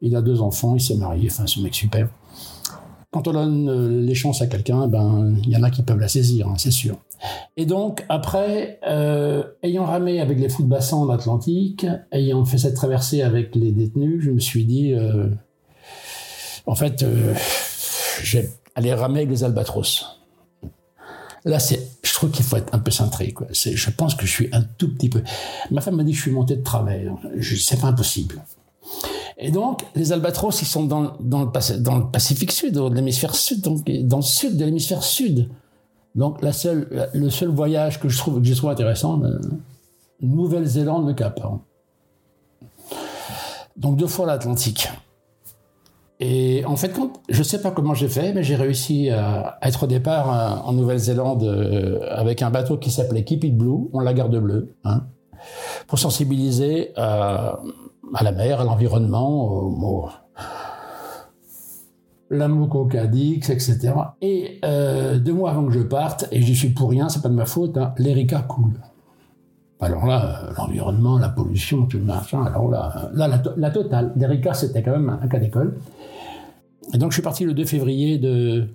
Il 0.00 0.16
a 0.16 0.22
deux 0.22 0.40
enfants, 0.40 0.74
il 0.74 0.80
s'est 0.80 0.96
marié, 0.96 1.28
enfin, 1.30 1.46
ce 1.46 1.60
mec 1.60 1.74
super. 1.74 2.08
Quand 3.10 3.28
on 3.28 3.32
donne 3.32 3.68
euh, 3.68 4.00
les 4.02 4.14
chances 4.14 4.42
à 4.42 4.46
quelqu'un, 4.46 4.88
ben, 4.88 5.36
il 5.44 5.50
y 5.50 5.56
en 5.56 5.62
a 5.62 5.70
qui 5.70 5.82
peuvent 5.82 5.98
la 5.98 6.08
saisir, 6.08 6.48
hein, 6.48 6.54
c'est 6.58 6.70
sûr. 6.70 6.96
Et 7.56 7.66
donc, 7.66 8.04
après, 8.08 8.78
euh, 8.86 9.42
ayant 9.62 9.84
ramé 9.84 10.20
avec 10.20 10.38
les 10.38 10.48
fous 10.48 10.62
de 10.62 10.68
bassin 10.68 10.96
en 10.96 11.08
Atlantique, 11.08 11.86
ayant 12.12 12.44
fait 12.44 12.58
cette 12.58 12.74
traversée 12.74 13.22
avec 13.22 13.54
les 13.54 13.72
détenus, 13.72 14.22
je 14.22 14.30
me 14.30 14.40
suis 14.40 14.64
dit, 14.64 14.92
euh, 14.92 15.28
en 16.66 16.74
fait, 16.74 17.02
euh, 17.02 17.34
ramer 18.94 19.20
avec 19.20 19.30
les 19.30 19.44
albatros. 19.44 20.20
Là, 21.44 21.60
c'est, 21.60 21.80
je 22.02 22.12
trouve 22.12 22.30
qu'il 22.30 22.44
faut 22.44 22.56
être 22.56 22.74
un 22.74 22.80
peu. 22.80 22.90
C'est, 23.52 23.76
je 23.76 23.90
pense 23.90 24.14
que 24.16 24.26
je 24.26 24.30
suis 24.30 24.48
un 24.52 24.62
tout 24.62 24.92
petit 24.92 25.08
peu. 25.08 25.22
Ma 25.70 25.80
femme 25.80 25.96
m'a 25.96 26.02
dit 26.02 26.10
que 26.10 26.16
je 26.16 26.22
suis 26.22 26.32
monté 26.32 26.56
de 26.56 26.62
travers. 26.62 27.14
c'est 27.40 27.80
pas 27.80 27.86
impossible. 27.86 28.42
Et 29.38 29.50
donc, 29.50 29.84
les 29.94 30.12
albatros, 30.12 30.62
ils 30.62 30.66
sont 30.66 30.84
dans, 30.84 31.02
le, 31.02 32.10
Pacifique 32.10 32.52
Sud, 32.52 32.74
dans 32.74 32.88
l'hémisphère 32.88 33.34
sud, 33.34 33.60
donc 33.60 33.84
dans 34.04 34.16
le 34.18 34.22
sud 34.22 34.56
de 34.56 34.64
l'hémisphère 34.64 35.02
sud. 35.02 35.50
Donc, 36.14 36.38
le 36.40 37.30
seul 37.30 37.48
voyage 37.48 38.00
que 38.00 38.08
je 38.08 38.16
trouve, 38.16 38.40
intéressant, 38.70 39.22
euh, 39.22 39.38
Nouvelle-Zélande, 40.22 41.06
le 41.06 41.12
Cap. 41.12 41.38
Donc, 43.76 43.98
deux 43.98 44.06
fois 44.06 44.24
l'Atlantique. 44.24 44.88
Et 46.18 46.64
en 46.64 46.76
fait, 46.76 46.92
je 47.28 47.42
sais 47.42 47.60
pas 47.60 47.70
comment 47.70 47.92
j'ai 47.92 48.08
fait, 48.08 48.32
mais 48.32 48.42
j'ai 48.42 48.56
réussi 48.56 49.10
à, 49.10 49.58
être 49.60 49.82
au 49.82 49.86
départ 49.86 50.32
euh, 50.32 50.66
en 50.66 50.72
Nouvelle-Zélande 50.72 51.42
euh, 51.42 52.00
avec 52.10 52.40
un 52.40 52.50
bateau 52.50 52.78
qui 52.78 52.90
s'appelait 52.90 53.24
Keep 53.24 53.44
It 53.44 53.56
Blue, 53.56 53.90
on 53.92 54.00
la 54.00 54.14
garde 54.14 54.34
bleue, 54.38 54.74
hein, 54.84 55.04
pour 55.86 55.98
sensibiliser 55.98 56.92
à 56.96 57.60
à 58.14 58.22
la 58.22 58.32
mer, 58.32 58.60
à 58.60 58.64
l'environnement, 58.64 59.52
au, 59.52 60.08
la 62.30 62.48
mucocadix, 62.48 63.50
etc. 63.50 63.92
Et 64.20 64.58
euh, 64.64 65.18
deux 65.18 65.32
mois 65.32 65.50
avant 65.50 65.66
que 65.66 65.72
je 65.72 65.80
parte, 65.80 66.26
et 66.32 66.42
j'y 66.42 66.56
suis 66.56 66.70
pour 66.70 66.90
rien, 66.90 67.08
c'est 67.08 67.22
pas 67.22 67.28
de 67.28 67.34
ma 67.34 67.46
faute, 67.46 67.76
hein, 67.78 67.94
l'Erika 67.98 68.40
coule. 68.40 68.80
Alors 69.80 70.06
là, 70.06 70.42
euh, 70.42 70.52
l'environnement, 70.56 71.18
la 71.18 71.28
pollution, 71.28 71.86
tout 71.86 71.98
le 71.98 72.04
machin, 72.04 72.44
alors 72.44 72.68
là, 72.68 73.10
là 73.12 73.40
la, 73.56 73.70
totale. 73.70 74.12
L'Erika, 74.16 74.54
c'était 74.54 74.82
quand 74.82 74.92
même 74.92 75.18
un, 75.22 75.28
cas 75.28 75.38
d'école. 75.38 75.78
Et 76.92 76.98
donc 76.98 77.12
je 77.12 77.16
suis 77.16 77.22
parti 77.22 77.44
le 77.44 77.52
2 77.52 77.64
février 77.64 78.18
de, 78.18 78.68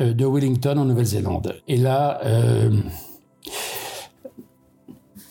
euh, 0.00 0.14
de 0.14 0.26
Wellington 0.26 0.78
en 0.78 0.84
Nouvelle-Zélande. 0.84 1.54
Et 1.68 1.76
là, 1.76 2.20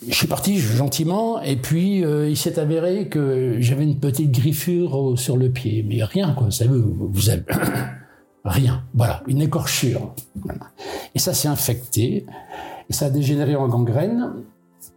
je 0.08 0.16
suis 0.16 0.28
parti 0.28 0.58
gentiment, 0.58 1.42
et 1.42 1.58
puis 1.58 2.04
euh, 2.04 2.30
il 2.30 2.38
s'est 2.38 2.60
avéré 2.60 3.08
que 3.10 3.58
j'avais 3.60 3.84
une 3.84 4.00
petite 4.00 4.32
griffure 4.32 5.14
sur 5.18 5.38
le 5.38 5.50
pied, 5.50 5.86
mais 5.88 6.04
rien, 6.04 6.34
quoi. 6.34 6.46
Vous 6.46 6.52
savez, 6.52 6.80
vous 6.80 7.30
avez 7.30 7.44
rien. 8.46 8.84
Voilà, 8.94 9.24
une 9.28 9.42
écorchure. 9.42 10.14
Et 11.14 11.20
ça 11.20 11.34
s'est 11.34 11.48
infecté, 11.48 12.26
et 12.90 12.94
ça 12.94 13.08
a 13.08 13.10
dégénéré 13.10 13.56
en 13.56 13.68
gangrène. 13.68 14.34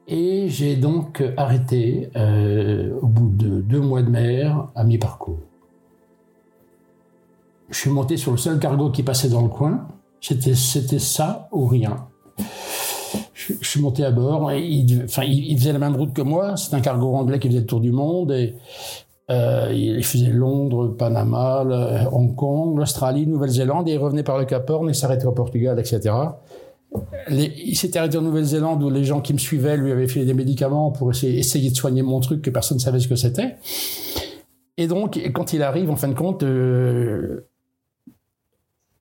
Et 0.06 0.48
j'ai 0.48 0.76
donc 0.76 1.22
arrêté 1.36 2.10
euh, 2.16 2.92
au 3.00 3.06
bout 3.06 3.30
de 3.30 3.60
deux 3.60 3.80
mois 3.80 4.02
de 4.02 4.10
mer 4.10 4.68
à 4.74 4.84
mi-parcours. 4.84 5.38
Je 7.70 7.78
suis 7.78 7.90
monté 7.90 8.16
sur 8.16 8.32
le 8.32 8.36
seul 8.36 8.58
cargo 8.58 8.90
qui 8.90 9.02
passait 9.02 9.28
dans 9.28 9.42
le 9.42 9.48
coin. 9.48 9.86
C'était, 10.20 10.54
c'était 10.54 10.98
ça 10.98 11.48
ou 11.52 11.66
rien 11.66 12.08
je, 13.60 13.68
suis 13.68 13.80
monté 13.80 14.04
à 14.04 14.10
bord. 14.10 14.52
il, 14.52 15.04
enfin, 15.04 15.22
il, 15.24 15.58
faisait 15.58 15.72
la 15.72 15.78
même 15.78 15.96
route 15.96 16.12
que 16.12 16.22
moi. 16.22 16.56
C'est 16.56 16.74
un 16.74 16.80
cargo 16.80 17.14
anglais 17.14 17.38
qui 17.38 17.48
faisait 17.48 17.60
le 17.60 17.66
tour 17.66 17.80
du 17.80 17.92
monde. 17.92 18.32
Et, 18.32 18.54
euh, 19.30 19.72
il 19.72 20.04
faisait 20.04 20.30
Londres, 20.30 20.88
Panama, 20.88 21.64
Hong 22.12 22.34
Kong, 22.34 22.76
l'Australie, 22.76 23.26
Nouvelle-Zélande. 23.26 23.88
Et 23.88 23.92
il 23.92 23.98
revenait 23.98 24.22
par 24.22 24.38
le 24.38 24.44
Cap 24.44 24.68
Horn 24.68 24.88
et 24.90 24.94
s'arrêtait 24.94 25.26
au 25.26 25.32
Portugal, 25.32 25.78
etc. 25.78 26.14
il 27.30 27.76
s'était 27.76 27.98
arrêté 28.00 28.18
en 28.18 28.22
Nouvelle-Zélande 28.22 28.82
où 28.82 28.90
les 28.90 29.04
gens 29.04 29.20
qui 29.20 29.32
me 29.32 29.38
suivaient 29.38 29.76
lui 29.76 29.92
avaient 29.92 30.08
filé 30.08 30.24
des 30.24 30.34
médicaments 30.34 30.90
pour 30.90 31.10
essayer, 31.10 31.70
de 31.70 31.76
soigner 31.76 32.02
mon 32.02 32.20
truc 32.20 32.42
que 32.42 32.50
personne 32.50 32.78
ne 32.78 32.82
savait 32.82 32.98
ce 32.98 33.08
que 33.08 33.16
c'était. 33.16 33.56
Et 34.76 34.86
donc, 34.86 35.20
quand 35.34 35.52
il 35.52 35.62
arrive, 35.62 35.90
en 35.90 35.96
fin 35.96 36.08
de 36.08 36.14
compte, 36.14 36.42
euh, 36.42 37.49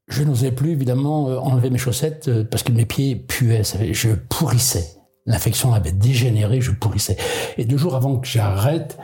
je 0.10 0.24
n'osais 0.24 0.51
plus, 0.51 0.72
évidemment, 0.72 1.30
euh, 1.30 1.38
enlever 1.38 1.70
mes 1.70 1.78
chaussettes 1.78 2.28
euh, 2.28 2.44
parce 2.44 2.63
que 2.63 2.72
mes 2.72 2.86
pieds 2.86 3.16
puaient. 3.16 3.62
Je 3.63 4.10
pourrissais. 4.30 4.96
L'infection 5.25 5.74
avait 5.74 5.92
dégénéré, 5.92 6.62
je 6.62 6.72
pourrissais. 6.72 7.16
Et 7.58 7.66
deux 7.66 7.78
jours 7.78 7.96
avant 7.96 8.18
que 8.18 8.28
j'arrête, 8.28 8.98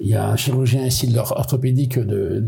il 0.00 0.08
y 0.08 0.14
a 0.14 0.28
un 0.28 0.36
chirurgien 0.36 0.84
ici 0.84 1.06
de 1.06 1.18
orthopédique 1.18 1.98
de, 1.98 2.42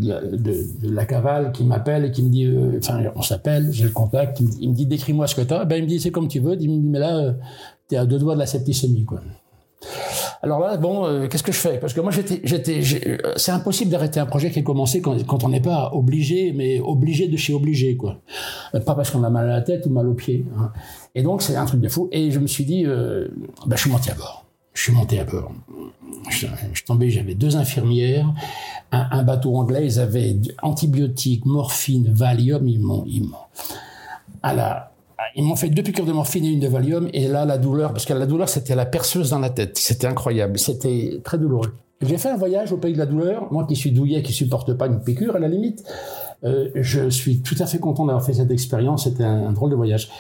la 0.82 1.04
cavale 1.04 1.52
qui 1.52 1.64
m'appelle 1.64 2.06
et 2.06 2.10
qui 2.10 2.22
me 2.22 2.30
dit, 2.30 2.46
euh, 2.46 2.78
enfin, 2.78 3.02
on 3.14 3.22
s'appelle, 3.22 3.68
j'ai 3.70 3.84
le 3.84 3.90
contact, 3.90 4.40
il 4.40 4.70
me 4.70 4.74
dit, 4.74 4.86
décris-moi 4.86 5.26
ce 5.28 5.36
que 5.36 5.42
tu 5.42 5.54
as. 5.54 5.64
Ben, 5.64 5.76
il 5.76 5.84
me 5.84 5.88
dit, 5.88 6.00
c'est 6.00 6.10
comme 6.10 6.28
tu 6.28 6.40
veux. 6.40 6.56
Il 6.58 6.70
me 6.70 6.80
dit, 6.80 6.88
mais 6.88 6.98
là, 6.98 7.34
tu 7.88 7.94
es 7.94 7.98
à 7.98 8.04
deux 8.04 8.18
doigts 8.18 8.34
de 8.34 8.40
la 8.40 8.46
septicémie, 8.46 9.04
quoi. 9.04 9.20
Alors 10.44 10.58
là, 10.58 10.76
bon, 10.76 11.06
euh, 11.06 11.28
qu'est-ce 11.28 11.44
que 11.44 11.52
je 11.52 11.58
fais? 11.58 11.78
Parce 11.78 11.94
que 11.94 12.00
moi, 12.00 12.10
j'étais, 12.10 12.40
j'étais, 12.42 12.80
euh, 13.06 13.32
c'est 13.36 13.52
impossible 13.52 13.92
d'arrêter 13.92 14.18
un 14.18 14.26
projet 14.26 14.50
qui 14.50 14.58
est 14.58 14.64
commencé 14.64 15.00
quand, 15.00 15.44
on 15.44 15.48
n'est 15.48 15.60
pas 15.60 15.90
obligé, 15.94 16.52
mais 16.52 16.80
obligé 16.80 17.28
de 17.28 17.36
chez 17.36 17.54
obligé, 17.54 17.96
quoi. 17.96 18.18
Euh, 18.74 18.80
pas 18.80 18.96
parce 18.96 19.12
qu'on 19.12 19.22
a 19.22 19.30
mal 19.30 19.48
à 19.48 19.52
la 19.52 19.62
tête 19.62 19.86
ou 19.86 19.90
mal 19.90 20.08
aux 20.08 20.14
pieds. 20.14 20.44
Hein. 20.58 20.72
Et 21.14 21.22
donc, 21.22 21.42
c'est 21.42 21.54
un 21.54 21.64
truc 21.64 21.80
de 21.80 21.88
fou. 21.88 22.08
Et 22.10 22.32
je 22.32 22.40
me 22.40 22.48
suis 22.48 22.64
dit, 22.64 22.84
bah, 22.84 23.76
je 23.76 23.80
suis 23.80 23.90
monté 23.90 24.10
à 24.10 24.14
bord. 24.14 24.44
Je 24.74 24.82
suis 24.82 24.92
monté 24.92 25.20
à 25.20 25.24
bord. 25.24 25.52
Je, 26.28 26.46
suis 26.74 26.84
tombé, 26.86 27.10
j'avais 27.10 27.34
deux 27.34 27.56
infirmières, 27.56 28.26
un, 28.90 29.06
un, 29.10 29.22
bateau 29.22 29.54
anglais, 29.56 29.84
ils 29.84 30.00
avaient 30.00 30.36
antibiotiques, 30.62 31.46
morphine, 31.46 32.10
Valium, 32.12 32.66
ils 32.66 32.80
m'ont, 32.80 33.04
ils 33.06 33.22
m'ont, 33.22 33.36
à 34.42 34.54
la, 34.54 34.91
ils 35.34 35.44
m'ont 35.44 35.56
fait 35.56 35.68
deux 35.68 35.82
piqûres 35.82 36.06
de 36.06 36.12
morphine 36.12 36.44
et 36.44 36.50
une 36.50 36.60
de 36.60 36.68
Valium, 36.68 37.08
et 37.12 37.28
là, 37.28 37.44
la 37.44 37.58
douleur, 37.58 37.92
parce 37.92 38.04
que 38.04 38.12
la 38.12 38.26
douleur, 38.26 38.48
c'était 38.48 38.74
la 38.74 38.86
perceuse 38.86 39.30
dans 39.30 39.38
la 39.38 39.50
tête. 39.50 39.78
C'était 39.78 40.06
incroyable. 40.06 40.58
C'était 40.58 41.20
très 41.24 41.38
douloureux. 41.38 41.72
J'ai 42.00 42.18
fait 42.18 42.30
un 42.30 42.36
voyage 42.36 42.72
au 42.72 42.78
pays 42.78 42.94
de 42.94 42.98
la 42.98 43.06
douleur. 43.06 43.52
Moi 43.52 43.64
qui 43.64 43.76
suis 43.76 43.92
douillet, 43.92 44.22
qui 44.22 44.32
supporte 44.32 44.74
pas 44.74 44.86
une 44.86 45.00
piqûre, 45.00 45.36
à 45.36 45.38
la 45.38 45.48
limite, 45.48 45.84
euh, 46.44 46.68
je 46.74 47.08
suis 47.10 47.42
tout 47.42 47.54
à 47.60 47.66
fait 47.66 47.78
content 47.78 48.04
d'avoir 48.06 48.24
fait 48.24 48.34
cette 48.34 48.50
expérience. 48.50 49.04
C'était 49.04 49.24
un, 49.24 49.52
drôle 49.52 49.70
de 49.70 49.76
voyage. 49.76 50.10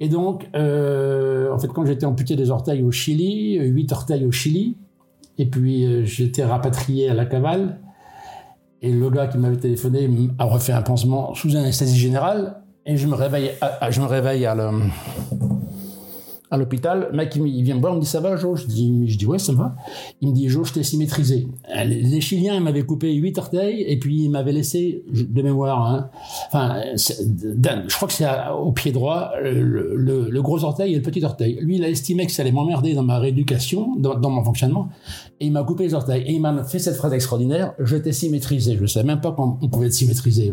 Et 0.00 0.08
donc, 0.08 0.48
euh, 0.54 1.52
en 1.52 1.58
fait, 1.58 1.68
quand 1.68 1.84
j'étais 1.84 2.06
amputé 2.06 2.36
des 2.36 2.50
orteils 2.50 2.82
au 2.82 2.90
Chili, 2.90 3.58
huit 3.58 3.92
orteils 3.92 4.24
au 4.24 4.32
Chili, 4.32 4.76
et 5.36 5.46
puis 5.46 5.84
euh, 5.84 6.04
j'étais 6.04 6.44
rapatrié 6.44 7.10
à 7.10 7.14
la 7.14 7.26
cavale, 7.26 7.78
et 8.80 8.92
le 8.92 9.10
gars 9.10 9.26
qui 9.26 9.38
m'avait 9.38 9.56
téléphoné 9.56 10.08
a 10.38 10.44
refait 10.44 10.72
un 10.72 10.82
pansement 10.82 11.34
sous 11.34 11.56
anesthésie 11.56 11.98
générale, 11.98 12.62
et 12.88 12.96
je 12.96 13.06
me 13.06 13.14
réveille, 13.14 13.52
je 13.90 14.00
me 14.00 14.06
réveille 14.06 14.46
à 14.46 14.56
à 16.50 16.56
l'hôpital, 16.56 17.10
mec 17.12 17.36
il, 17.36 17.62
vient 17.62 17.74
me 17.74 17.80
voir, 17.80 17.92
il 17.92 17.96
me 17.96 18.00
dit 18.00 18.08
ça 18.08 18.20
va 18.20 18.36
Jo? 18.36 18.56
Je 18.56 18.66
dis, 18.66 19.06
je 19.06 19.18
dis 19.18 19.26
ouais 19.26 19.38
ça 19.38 19.52
va. 19.52 19.76
Il 20.20 20.30
me 20.30 20.34
dit 20.34 20.48
Jo 20.48 20.64
je 20.64 20.72
t'ai 20.72 20.82
symétrisé. 20.82 21.46
Les 21.84 22.20
Chiliens 22.20 22.58
m'avaient 22.60 22.84
coupé 22.84 23.12
huit 23.12 23.36
orteils 23.36 23.82
et 23.82 23.98
puis 23.98 24.24
ils 24.24 24.30
m'avaient 24.30 24.52
laissé 24.52 25.04
de 25.12 25.42
mémoire. 25.42 25.86
Hein, 25.86 26.10
enfin, 26.46 26.80
je 26.96 27.94
crois 27.94 28.08
que 28.08 28.14
c'est 28.14 28.26
au 28.58 28.72
pied 28.72 28.92
droit 28.92 29.32
le, 29.42 30.40
gros 30.40 30.64
orteil 30.64 30.94
et 30.94 30.96
le 30.96 31.02
petit 31.02 31.22
orteil. 31.22 31.58
Lui 31.60 31.76
il 31.76 31.84
a 31.84 31.88
estimé 31.88 32.24
que 32.24 32.32
ça 32.32 32.42
allait 32.42 32.52
m'emmerder 32.52 32.94
dans 32.94 33.02
ma 33.02 33.18
rééducation, 33.18 33.96
dans, 33.96 34.30
mon 34.30 34.42
fonctionnement, 34.42 34.88
et 35.40 35.46
il 35.46 35.52
m'a 35.52 35.64
coupé 35.64 35.84
les 35.84 35.94
orteils 35.94 36.22
et 36.22 36.32
il 36.32 36.40
m'a 36.40 36.64
fait 36.64 36.78
cette 36.78 36.96
phrase 36.96 37.12
extraordinaire 37.12 37.74
je 37.78 37.96
t'ai 37.96 38.12
symétrisé. 38.12 38.76
Je 38.76 38.82
ne 38.82 38.86
savais 38.86 39.06
même 39.06 39.20
pas 39.20 39.32
qu'on 39.32 39.56
pouvait 39.68 39.88
être 39.88 39.92
symétrisé. 39.92 40.52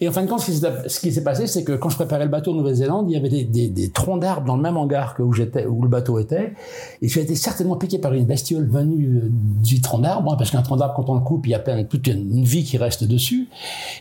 Et 0.00 0.08
en 0.08 0.12
fin 0.12 0.22
de 0.22 0.28
compte 0.28 0.40
ce 0.40 1.00
qui 1.00 1.12
s'est 1.12 1.24
passé 1.24 1.48
c'est 1.48 1.64
que 1.64 1.72
quand 1.72 1.88
je 1.88 1.96
préparais 1.96 2.24
le 2.24 2.30
bateau 2.30 2.52
en 2.52 2.54
Nouvelle-Zélande 2.54 3.06
il 3.10 3.14
y 3.14 3.16
avait 3.16 3.44
des 3.44 3.90
troncs 3.90 4.20
d'arbres 4.20 4.46
dans 4.46 4.56
le 4.56 4.62
même 4.62 4.76
hangar 4.76 5.15
où 5.22 5.32
j'étais, 5.32 5.62
le 5.62 5.88
bateau 5.88 6.18
était, 6.18 6.54
et 7.02 7.08
j'ai 7.08 7.22
été 7.22 7.34
certainement 7.34 7.76
piqué 7.76 7.98
par 7.98 8.12
une 8.12 8.24
bestiole 8.24 8.68
venue 8.68 9.16
euh, 9.16 9.28
du 9.62 9.80
tronc 9.80 10.00
d'arbre, 10.00 10.32
hein, 10.32 10.36
parce 10.36 10.50
qu'un 10.50 10.62
tronc 10.62 10.76
d'arbre, 10.76 10.94
quand 10.94 11.08
on 11.08 11.14
le 11.14 11.20
coupe, 11.20 11.46
il 11.46 11.50
y 11.50 11.54
a 11.54 11.58
plein, 11.58 11.84
toute 11.84 12.06
une 12.06 12.44
vie 12.44 12.64
qui 12.64 12.78
reste 12.78 13.04
dessus, 13.04 13.48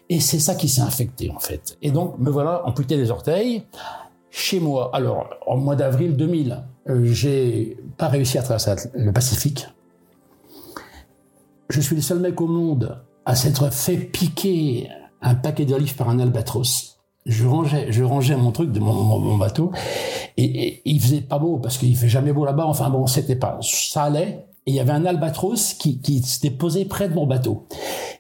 et 0.10 0.20
c'est 0.20 0.40
ça 0.40 0.56
qui 0.56 0.68
s'est 0.68 0.82
infecté, 0.82 1.30
en 1.30 1.40
fait. 1.40 1.78
Et 1.82 1.92
donc, 1.92 2.18
me 2.20 2.30
voilà 2.30 2.66
amputé 2.66 2.98
les 2.98 3.12
orteils, 3.12 3.64
chez 4.36 4.60
moi. 4.60 4.92
Alors, 4.94 5.30
en 5.48 5.58
mois 5.58 5.76
d'avril 5.76 6.16
2000, 6.16 6.64
euh, 6.90 7.06
j'ai 7.06 7.78
pas 7.98 8.08
réussi 8.08 8.38
à 8.38 8.44
traverser 8.44 8.90
le 8.94 9.14
Pacifique. 9.14 9.68
Je 11.70 11.82
suis 11.82 11.96
le 11.96 12.02
seul 12.02 12.20
mec 12.20 12.40
au 12.42 12.48
monde 12.48 13.02
à 13.26 13.36
s'être 13.36 13.72
fait 13.74 13.98
piquer 13.98 14.90
un 15.22 15.36
paquet 15.36 15.66
d'olives 15.66 15.96
par 15.96 16.10
un 16.10 16.20
albatros 16.20 16.95
je 17.26 17.48
rangeais, 17.48 17.92
je 17.92 18.04
rangeais 18.04 18.36
mon 18.36 18.52
truc 18.52 18.72
de 18.72 18.80
mon, 18.80 19.38
bateau 19.38 19.72
et, 20.38 20.82
il 20.86 21.00
faisait 21.02 21.22
pas 21.22 21.40
beau 21.40 21.58
parce 21.58 21.78
qu'il 21.78 21.96
fait 21.98 22.10
jamais 22.10 22.34
beau 22.34 22.46
là-bas. 22.46 22.66
Enfin 22.66 22.90
bon, 22.90 23.08
c'était 23.08 23.36
pas, 23.36 23.58
ça 23.62 24.04
allait. 24.04 24.46
Et 24.68 24.72
il 24.72 24.76
y 24.76 24.80
avait 24.80 24.94
un 24.94 25.06
albatros 25.06 25.76
qui, 25.76 26.00
qui 26.00 26.24
s'était 26.24 26.50
posé 26.50 26.86
près 26.86 27.08
de 27.08 27.14
mon 27.14 27.28
bateau. 27.28 27.68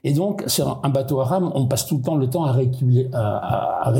Et 0.03 0.13
donc, 0.13 0.43
sur 0.45 0.79
un 0.83 0.89
bateau 0.89 1.19
à 1.19 1.25
rame, 1.25 1.51
on 1.55 1.65
passe 1.65 1.87
tout 1.87 1.97
le 1.97 2.03
temps 2.03 2.15
le 2.15 2.29
temps 2.29 2.45
à, 2.45 2.51
à, 2.51 3.91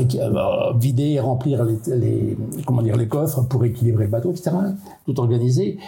vider 0.78 1.02
et 1.02 1.18
remplir 1.18 1.64
les, 1.64 3.08
coffres 3.08 3.42
pour 3.48 3.64
équilibrer 3.64 4.04
le 4.04 4.10
bateau, 4.10 4.30
etc. 4.30 4.52
Tout 5.04 5.18
organisé. 5.18 5.78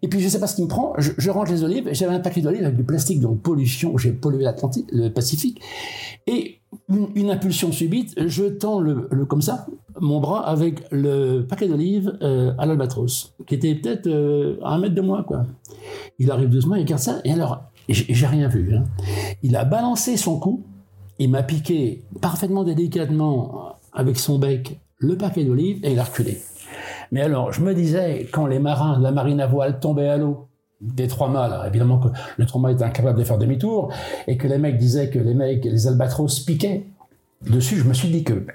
Et 0.00 0.08
puis, 0.08 0.20
je 0.20 0.28
sais 0.30 0.40
pas 0.40 0.46
ce 0.46 0.56
qui 0.56 0.62
me 0.62 0.68
prend. 0.68 0.94
Je, 0.96 1.12
je 1.18 1.30
range 1.30 1.50
les 1.50 1.62
olives. 1.62 1.90
J'avais 1.92 2.14
un 2.14 2.20
paquet 2.20 2.40
d'olives 2.40 2.64
avec 2.64 2.76
du 2.76 2.84
plastique, 2.84 3.20
donc 3.20 3.42
pollution. 3.42 3.98
J'ai 3.98 4.12
pollué 4.12 4.42
l'Atlantique, 4.42 4.88
le 4.90 5.10
Pacifique. 5.10 5.60
Et 6.26 6.60
une, 6.88 7.30
impulsion 7.30 7.72
subite, 7.72 8.14
je 8.26 8.44
tends 8.44 8.80
le, 8.80 9.08
comme 9.28 9.42
ça, 9.42 9.66
mon 10.00 10.20
bras 10.20 10.46
avec 10.46 10.82
le 10.90 11.40
paquet 11.40 11.68
d'olives 11.68 12.16
euh, 12.22 12.52
à 12.58 12.66
l'albatros, 12.66 13.34
qui 13.46 13.54
était 13.54 13.74
peut-être 13.74 14.06
euh, 14.06 14.58
à 14.62 14.74
un 14.74 14.78
mètre 14.78 14.94
de 14.94 15.00
moi, 15.00 15.24
quoi. 15.26 15.44
Il 16.18 16.30
arrive 16.30 16.48
doucement, 16.48 16.76
il 16.76 16.82
regarde 16.82 17.00
ça, 17.00 17.20
et 17.24 17.32
alors, 17.32 17.62
j'ai 17.88 18.26
rien 18.26 18.48
vu. 18.48 18.74
Hein. 18.74 18.84
Il 19.42 19.56
a 19.56 19.64
balancé 19.64 20.16
son 20.16 20.38
cou, 20.38 20.64
il 21.18 21.30
m'a 21.30 21.42
piqué 21.42 22.02
parfaitement 22.20 22.64
délicatement 22.64 23.76
avec 23.92 24.18
son 24.18 24.38
bec 24.38 24.78
le 24.98 25.16
paquet 25.16 25.44
d'olives, 25.44 25.80
et 25.82 25.92
il 25.92 25.98
a 25.98 26.04
reculé. 26.04 26.38
Mais 27.12 27.20
alors, 27.20 27.52
je 27.52 27.60
me 27.60 27.74
disais, 27.74 28.28
quand 28.32 28.46
les 28.46 28.58
marins 28.58 28.98
de 28.98 29.02
la 29.02 29.12
marine 29.12 29.40
à 29.40 29.46
voile 29.46 29.78
tombaient 29.78 30.08
à 30.08 30.16
l'eau, 30.16 30.48
des 30.80 31.08
trois 31.08 31.28
mâts, 31.28 31.64
évidemment 31.66 31.98
que 31.98 32.08
le 32.36 32.46
trois 32.46 32.60
mâts 32.60 32.72
était 32.72 32.84
incapable 32.84 33.18
de 33.18 33.24
faire 33.24 33.38
demi-tour, 33.38 33.92
et 34.26 34.36
que 34.36 34.46
les 34.46 34.58
mecs 34.58 34.78
disaient 34.78 35.10
que 35.10 35.18
les 35.18 35.34
mecs, 35.34 35.64
les 35.64 35.86
albatros 35.86 36.40
piquaient 36.40 36.84
dessus, 37.42 37.76
je 37.76 37.84
me 37.84 37.92
suis 37.92 38.08
dit 38.08 38.24
que 38.24 38.46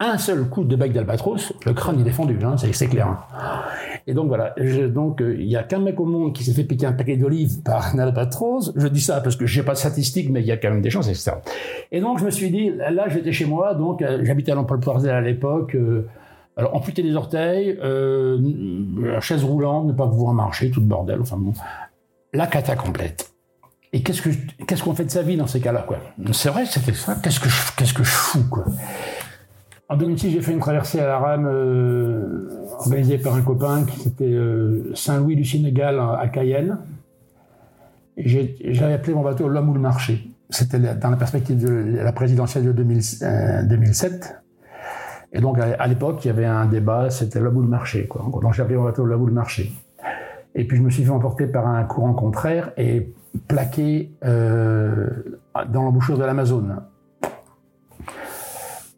un, 0.00 0.18
seul 0.18 0.48
coup 0.48 0.64
de 0.64 0.76
bec 0.76 0.92
d'albatros, 0.92 1.52
le 1.64 1.72
crâne 1.72 2.00
il 2.00 2.06
est 2.06 2.12
fendu, 2.12 2.38
hein, 2.44 2.56
c'est 2.56 2.88
clair. 2.88 3.06
Hein. 3.06 3.62
Et 4.06 4.14
donc 4.14 4.28
voilà, 4.28 4.54
donc 4.88 5.20
euh, 5.20 5.36
il 5.38 5.46
y 5.46 5.56
a 5.56 5.62
qu'un 5.62 5.78
mec 5.78 6.00
au 6.00 6.04
monde 6.04 6.32
qui 6.32 6.42
s'est 6.42 6.52
fait 6.52 6.64
piquer 6.64 6.86
un 6.86 6.92
paquet 6.92 7.16
d'olives 7.16 7.62
par 7.62 7.94
un 7.94 7.98
albatros. 8.00 8.72
Je 8.74 8.88
dis 8.88 9.00
ça 9.00 9.20
parce 9.20 9.36
que 9.36 9.46
j'ai 9.46 9.62
pas 9.62 9.72
de 9.72 9.78
statistiques, 9.78 10.30
mais 10.30 10.40
il 10.40 10.46
y 10.46 10.52
a 10.52 10.56
quand 10.56 10.70
même 10.70 10.82
des 10.82 10.90
chances, 10.90 11.08
etc. 11.08 11.32
Et 11.92 12.00
donc 12.00 12.18
je 12.18 12.24
me 12.24 12.30
suis 12.30 12.50
dit, 12.50 12.70
là 12.70 13.08
j'étais 13.08 13.32
chez 13.32 13.44
moi, 13.44 13.74
donc 13.74 14.02
euh, 14.02 14.20
j'habitais 14.24 14.52
à 14.52 14.56
l'Emploi 14.56 14.78
à 15.08 15.20
l'époque. 15.20 15.74
Euh, 15.76 16.08
alors, 16.56 16.76
amputer 16.76 17.02
les 17.02 17.14
orteils, 17.14 17.78
euh, 17.82 18.38
la 19.00 19.20
chaise 19.20 19.42
roulante, 19.42 19.86
ne 19.86 19.92
pas 19.92 20.06
pouvoir 20.06 20.34
marcher, 20.34 20.70
tout 20.70 20.80
le 20.80 20.86
bordel, 20.86 21.20
enfin 21.20 21.38
bon. 21.38 21.52
La 22.34 22.46
cata 22.46 22.76
complète. 22.76 23.32
Et 23.94 24.02
qu'est-ce 24.02 24.22
que 24.22 24.30
qu'est-ce 24.66 24.82
qu'on 24.82 24.94
fait 24.94 25.04
de 25.04 25.10
sa 25.10 25.22
vie 25.22 25.36
dans 25.36 25.46
ces 25.46 25.60
cas-là, 25.60 25.82
quoi? 25.82 25.98
C'est 26.32 26.48
vrai, 26.50 26.64
c'était 26.66 26.94
ça. 26.94 27.16
Qu'est-ce 27.22 27.40
que 27.40 27.48
qu'est-ce 27.76 27.94
que 27.94 28.04
je 28.04 28.10
fous, 28.10 28.44
quoi? 28.50 28.64
En 29.88 29.96
2006, 29.96 30.30
j'ai 30.30 30.40
fait 30.40 30.52
une 30.52 30.60
traversée 30.60 31.00
à 31.00 31.06
la 31.06 31.18
rame 31.18 31.46
euh, 31.46 32.48
organisée 32.78 33.18
par 33.18 33.34
un 33.34 33.42
copain 33.42 33.84
qui 33.84 34.08
était 34.08 34.24
euh, 34.24 34.94
Saint-Louis 34.94 35.36
du 35.36 35.44
Sénégal 35.44 36.00
à 36.00 36.26
Cayenne. 36.28 36.78
J'avais 38.16 38.94
appelé 38.94 39.14
mon 39.14 39.22
bateau 39.22 39.48
L'homme 39.48 39.70
ou 39.70 39.74
le 39.74 39.80
marché. 39.80 40.30
C'était 40.48 40.78
dans 40.78 41.10
la 41.10 41.16
perspective 41.16 41.58
de 41.58 41.96
la 41.96 42.12
présidentielle 42.12 42.64
de 42.64 42.72
2007. 42.72 44.41
Et 45.32 45.40
donc, 45.40 45.58
à, 45.58 45.86
l'époque, 45.86 46.24
il 46.24 46.28
y 46.28 46.30
avait 46.30 46.44
un 46.44 46.66
débat, 46.66 47.08
c'était 47.08 47.40
le 47.40 47.50
bout 47.50 47.62
de 47.62 47.68
marché, 47.68 48.06
quoi. 48.06 48.22
Donc, 48.22 48.58
appelé 48.58 48.76
mon 48.76 48.84
bateau 48.84 49.04
le 49.04 49.16
bout 49.16 49.30
de 49.30 49.34
marché. 49.34 49.72
Et 50.54 50.66
puis 50.66 50.76
je 50.76 50.82
me 50.82 50.90
suis 50.90 51.04
fait 51.04 51.10
emporter 51.10 51.46
par 51.46 51.66
un 51.66 51.82
courant 51.84 52.12
contraire 52.12 52.72
et 52.76 53.14
plaqué 53.48 54.14
euh, 54.24 55.08
dans 55.68 55.82
l'embouchure 55.82 56.18
de 56.18 56.24
l'Amazone. 56.24 56.82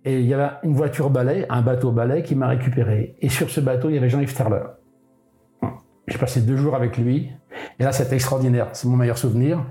Et 0.04 0.20
il 0.20 0.26
y 0.26 0.34
avait 0.34 0.50
une 0.64 0.74
voiture 0.74 1.08
balai, 1.08 1.46
un 1.48 1.62
bateau 1.62 1.92
balai 1.92 2.22
qui 2.22 2.34
m'a 2.34 2.48
récupéré. 2.48 3.16
Et 3.20 3.28
sur 3.28 3.48
ce 3.48 3.60
bateau, 3.60 3.88
il 3.88 3.94
y 3.94 3.98
avait 3.98 4.10
Jean-Yves 4.10 4.34
Terler. 4.34 4.64
J'ai 6.08 6.18
passé 6.18 6.40
deux 6.40 6.56
jours 6.56 6.74
avec 6.74 6.98
lui. 6.98 7.30
Et 7.78 7.84
là, 7.84 7.92
c'était 7.92 8.16
extraordinaire. 8.16 8.68
C'est 8.72 8.88
mon 8.88 8.96
meilleur 8.96 9.16
souvenir. 9.16 9.64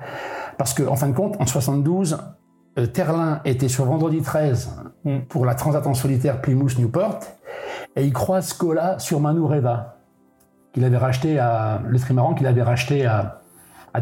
Parce 0.58 0.74
qu'en 0.74 0.94
en 0.94 0.96
fin 0.96 1.10
de 1.10 1.14
compte, 1.14 1.36
en 1.40 1.46
72, 1.46 2.18
euh, 2.80 2.86
Terlin 2.88 3.42
était 3.46 3.68
sur 3.68 3.86
vendredi 3.86 4.22
13 4.22 4.93
mm. 5.06 5.20
pour 5.30 5.46
la 5.46 5.56
transatlantique 5.56 6.02
solitaire 6.02 6.42
Plymouth-Newport. 6.42 7.20
Et 7.96 8.06
il 8.06 8.14
croise 8.14 8.54
Cola 8.54 9.00
sur 9.00 9.20
Manureva, 9.20 9.98
qu'il 10.74 10.84
avait 10.84 10.98
racheté 10.98 11.40
à, 11.40 11.82
le 11.86 12.00
trimaran 12.00 12.34
qu'il 12.34 12.48
avait 12.48 12.64
racheté 12.64 13.06
à, 13.06 13.42
à. 13.94 14.02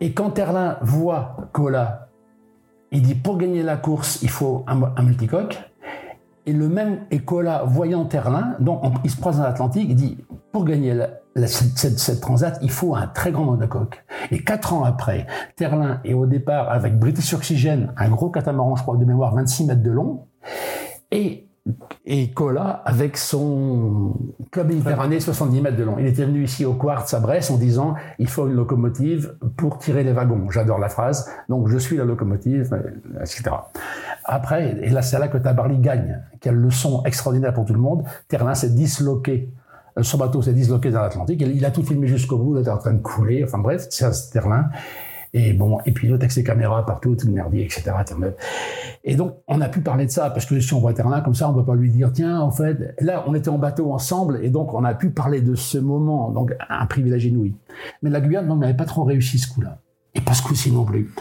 Et 0.00 0.12
quand 0.12 0.30
Terlin 0.30 0.78
voit 0.80 1.36
Cola, 1.52 2.08
il 2.90 3.02
dit 3.02 3.14
pour 3.14 3.38
gagner 3.38 3.62
la 3.62 3.76
course, 3.76 4.22
il 4.22 4.30
faut 4.30 4.64
un, 4.66 5.02
multicoque. 5.02 5.58
Et 6.46 6.52
le 6.52 6.68
même 6.68 7.00
Cola 7.24 7.64
voyant 7.64 8.04
Terlin, 8.06 8.56
donc 8.58 8.82
il 9.04 9.10
se 9.10 9.20
croise 9.20 9.36
dans 9.36 9.44
l'Atlantique, 9.44 9.86
il 9.88 9.96
dit 9.96 10.18
pour 10.50 10.64
gagner 10.64 10.94
la, 10.94 11.08
cette, 11.46 11.98
cette, 11.98 12.20
transat, 12.20 12.58
il 12.62 12.70
faut 12.70 12.94
un 12.94 13.06
très 13.06 13.30
grand 13.30 13.44
monocoque. 13.44 14.04
Et 14.30 14.42
quatre 14.42 14.72
ans 14.72 14.84
après, 14.84 15.26
Terlin 15.56 16.00
est 16.04 16.14
au 16.14 16.26
départ 16.26 16.70
avec 16.70 16.98
British 16.98 17.32
Oxygen, 17.34 17.92
un 17.96 18.08
gros 18.08 18.30
catamaran, 18.30 18.76
je 18.76 18.82
crois 18.82 18.96
de 18.96 19.04
mémoire, 19.04 19.34
26 19.34 19.66
mètres 19.66 19.82
de 19.82 19.90
long. 19.90 20.26
Et 21.10 21.48
et 22.06 22.30
Cola 22.30 22.82
avec 22.84 23.16
son 23.16 24.14
club 24.50 24.68
Méditerranée 24.68 25.20
70 25.20 25.60
mètres 25.60 25.76
de 25.76 25.84
long. 25.84 25.96
Il 25.98 26.06
était 26.06 26.24
venu 26.24 26.44
ici 26.44 26.64
au 26.64 26.74
Quartz 26.74 27.12
à 27.12 27.20
Brest 27.20 27.50
en 27.50 27.56
disant 27.56 27.94
il 28.18 28.28
faut 28.28 28.46
une 28.46 28.54
locomotive 28.54 29.36
pour 29.56 29.78
tirer 29.78 30.04
les 30.04 30.12
wagons. 30.12 30.50
J'adore 30.50 30.78
la 30.78 30.88
phrase. 30.88 31.30
Donc 31.48 31.68
je 31.68 31.76
suis 31.76 31.96
la 31.96 32.04
locomotive, 32.04 32.74
etc. 33.20 33.50
Après, 34.24 34.78
et 34.82 34.90
là 34.90 35.02
c'est 35.02 35.18
là 35.18 35.28
que 35.28 35.38
Tabarly 35.38 35.78
gagne. 35.78 36.22
Quelle 36.40 36.56
leçon 36.56 37.02
extraordinaire 37.04 37.52
pour 37.52 37.66
tout 37.66 37.74
le 37.74 37.80
monde. 37.80 38.04
Terlin 38.28 38.54
s'est 38.54 38.70
disloqué. 38.70 39.52
Son 40.02 40.18
bateau 40.18 40.42
s'est 40.42 40.52
disloqué 40.52 40.90
dans 40.90 41.00
l'Atlantique. 41.00 41.40
Il 41.40 41.64
a 41.64 41.70
tout 41.70 41.82
filmé 41.82 42.06
jusqu'au 42.06 42.38
bout. 42.38 42.56
Il 42.56 42.60
était 42.60 42.70
en 42.70 42.78
train 42.78 42.92
de 42.92 43.02
couler. 43.02 43.44
Enfin 43.44 43.58
bref, 43.58 43.86
c'est 43.90 44.10
Terlin. 44.32 44.70
Et 45.34 45.52
bon, 45.52 45.78
et 45.84 45.92
puis 45.92 46.08
le 46.08 46.18
texte 46.18 46.38
des 46.38 46.44
caméras 46.44 46.86
partout, 46.86 47.14
tout 47.14 47.26
le 47.26 47.60
etc. 47.60 47.92
Et 49.04 49.14
donc, 49.14 49.34
on 49.46 49.60
a 49.60 49.68
pu 49.68 49.80
parler 49.80 50.06
de 50.06 50.10
ça, 50.10 50.30
parce 50.30 50.46
que 50.46 50.58
si 50.58 50.72
on 50.72 50.80
voit 50.80 50.94
Terlin 50.94 51.20
comme 51.20 51.34
ça, 51.34 51.50
on 51.50 51.52
ne 51.52 51.60
peut 51.60 51.66
pas 51.66 51.74
lui 51.74 51.90
dire, 51.90 52.12
tiens, 52.12 52.40
en 52.40 52.50
fait, 52.50 52.94
là, 53.00 53.24
on 53.26 53.34
était 53.34 53.50
en 53.50 53.58
bateau 53.58 53.92
ensemble, 53.92 54.40
et 54.42 54.48
donc 54.48 54.72
on 54.72 54.84
a 54.84 54.94
pu 54.94 55.10
parler 55.10 55.42
de 55.42 55.54
ce 55.54 55.76
moment, 55.76 56.30
donc 56.30 56.54
un 56.68 56.86
privilège 56.86 57.26
inouï. 57.26 57.54
Mais 58.02 58.10
la 58.10 58.20
Guyane, 58.20 58.48
donc, 58.48 58.60
n'avait 58.60 58.76
pas 58.76 58.86
trop 58.86 59.04
réussi 59.04 59.38
ce 59.38 59.52
coup-là. 59.52 59.78
Et 60.14 60.20
pas 60.20 60.32
ce 60.32 60.42
coup-ci 60.42 60.72
non 60.72 60.84
plus. 60.84 61.12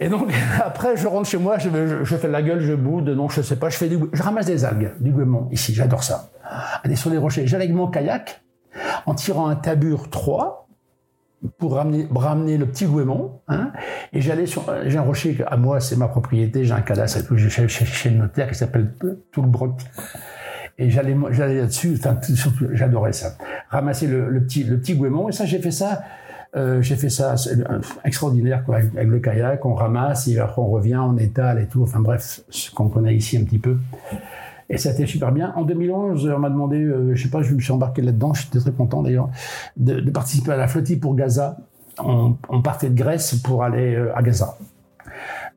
Et 0.00 0.08
donc, 0.08 0.32
après, 0.64 0.96
je 0.96 1.06
rentre 1.06 1.28
chez 1.28 1.38
moi, 1.38 1.58
je, 1.58 2.16
fais 2.16 2.28
la 2.28 2.42
gueule, 2.42 2.60
je 2.60 2.72
boude, 2.72 3.10
non, 3.10 3.28
je 3.28 3.42
sais 3.42 3.56
pas, 3.56 3.68
je 3.68 3.76
fais 3.76 3.88
du, 3.88 3.98
je 4.10 4.22
ramasse 4.22 4.46
des 4.46 4.64
algues, 4.64 4.92
du 5.00 5.12
goémon, 5.12 5.48
ici, 5.52 5.74
j'adore 5.74 6.02
ça. 6.02 6.30
Aller 6.82 6.96
sur 6.96 7.10
les 7.10 7.18
rochers. 7.18 7.46
J'allais 7.46 7.64
avec 7.64 7.76
mon 7.76 7.88
kayak, 7.88 8.42
en 9.06 9.14
tirant 9.14 9.48
un 9.48 9.56
tabur 9.56 10.10
3, 10.10 10.64
pour 11.58 11.74
ramener, 11.74 12.56
le 12.56 12.66
petit 12.66 12.86
Gouémon. 12.86 13.40
Hein, 13.48 13.72
et 14.12 14.20
j'allais 14.20 14.46
sur, 14.46 14.64
j'ai 14.86 14.98
un 14.98 15.02
rocher 15.02 15.36
à 15.46 15.56
moi, 15.56 15.80
c'est 15.80 15.96
ma 15.96 16.08
propriété, 16.08 16.64
j'ai 16.64 16.72
un 16.72 16.80
cadastre 16.80 17.26
tout, 17.26 17.36
j'ai 17.36 17.50
chez 17.68 18.10
le 18.10 18.16
notaire 18.16 18.48
qui 18.48 18.54
s'appelle 18.54 18.92
Tout 19.32 19.42
le 19.42 19.48
Brot. 19.48 19.76
Et 20.76 20.90
j'allais, 20.90 21.16
j'allais 21.30 21.60
là-dessus, 21.60 21.98
surtout, 22.34 22.66
j'adorais 22.72 23.12
ça. 23.12 23.36
Ramasser 23.68 24.06
le, 24.06 24.42
petit, 24.42 24.64
le 24.64 24.80
petit. 24.80 24.92
Et 24.92 25.32
ça, 25.32 25.44
j'ai 25.44 25.60
fait 25.60 25.70
ça, 25.70 26.02
euh, 26.56 26.82
j'ai 26.82 26.96
fait 26.96 27.10
ça 27.10 27.36
extraordinaire, 28.04 28.64
quoi, 28.64 28.76
avec, 28.76 29.06
le 29.06 29.20
kayak, 29.20 29.64
on 29.64 29.74
ramasse, 29.74 30.28
on 30.56 30.66
revient, 30.66 31.00
on 31.00 31.16
étale 31.16 31.60
et 31.60 31.66
tout. 31.66 31.82
Enfin 31.82 32.00
bref, 32.00 32.40
ce 32.48 32.70
qu'on 32.70 32.88
connaît 32.88 33.14
ici 33.14 33.36
un 33.36 33.44
petit 33.44 33.58
peu. 33.58 33.78
Et 34.70 34.78
ça 34.78 34.90
a 34.90 34.92
été 34.92 35.06
super 35.06 35.32
bien. 35.32 35.52
En 35.56 35.62
2011, 35.62 36.32
on 36.34 36.38
m'a 36.38 36.50
demandé, 36.50 36.78
euh, 36.78 37.14
je 37.14 37.22
sais 37.22 37.28
pas, 37.28 37.42
je 37.42 37.54
me 37.54 37.60
suis 37.60 37.72
embarqué 37.72 38.02
là-dedans, 38.02 38.32
j'étais 38.34 38.58
très 38.58 38.72
content 38.72 39.02
d'ailleurs, 39.02 39.28
de, 39.76 40.10
participer 40.10 40.52
à 40.52 40.56
la 40.56 40.68
flottille 40.68 40.96
pour 40.96 41.14
Gaza. 41.14 41.58
On, 42.02 42.36
on 42.48 42.62
partait 42.62 42.90
de 42.90 42.94
Grèce 42.96 43.34
pour 43.34 43.62
aller 43.62 43.94
euh, 43.94 44.16
à 44.16 44.22
Gaza. 44.22 44.56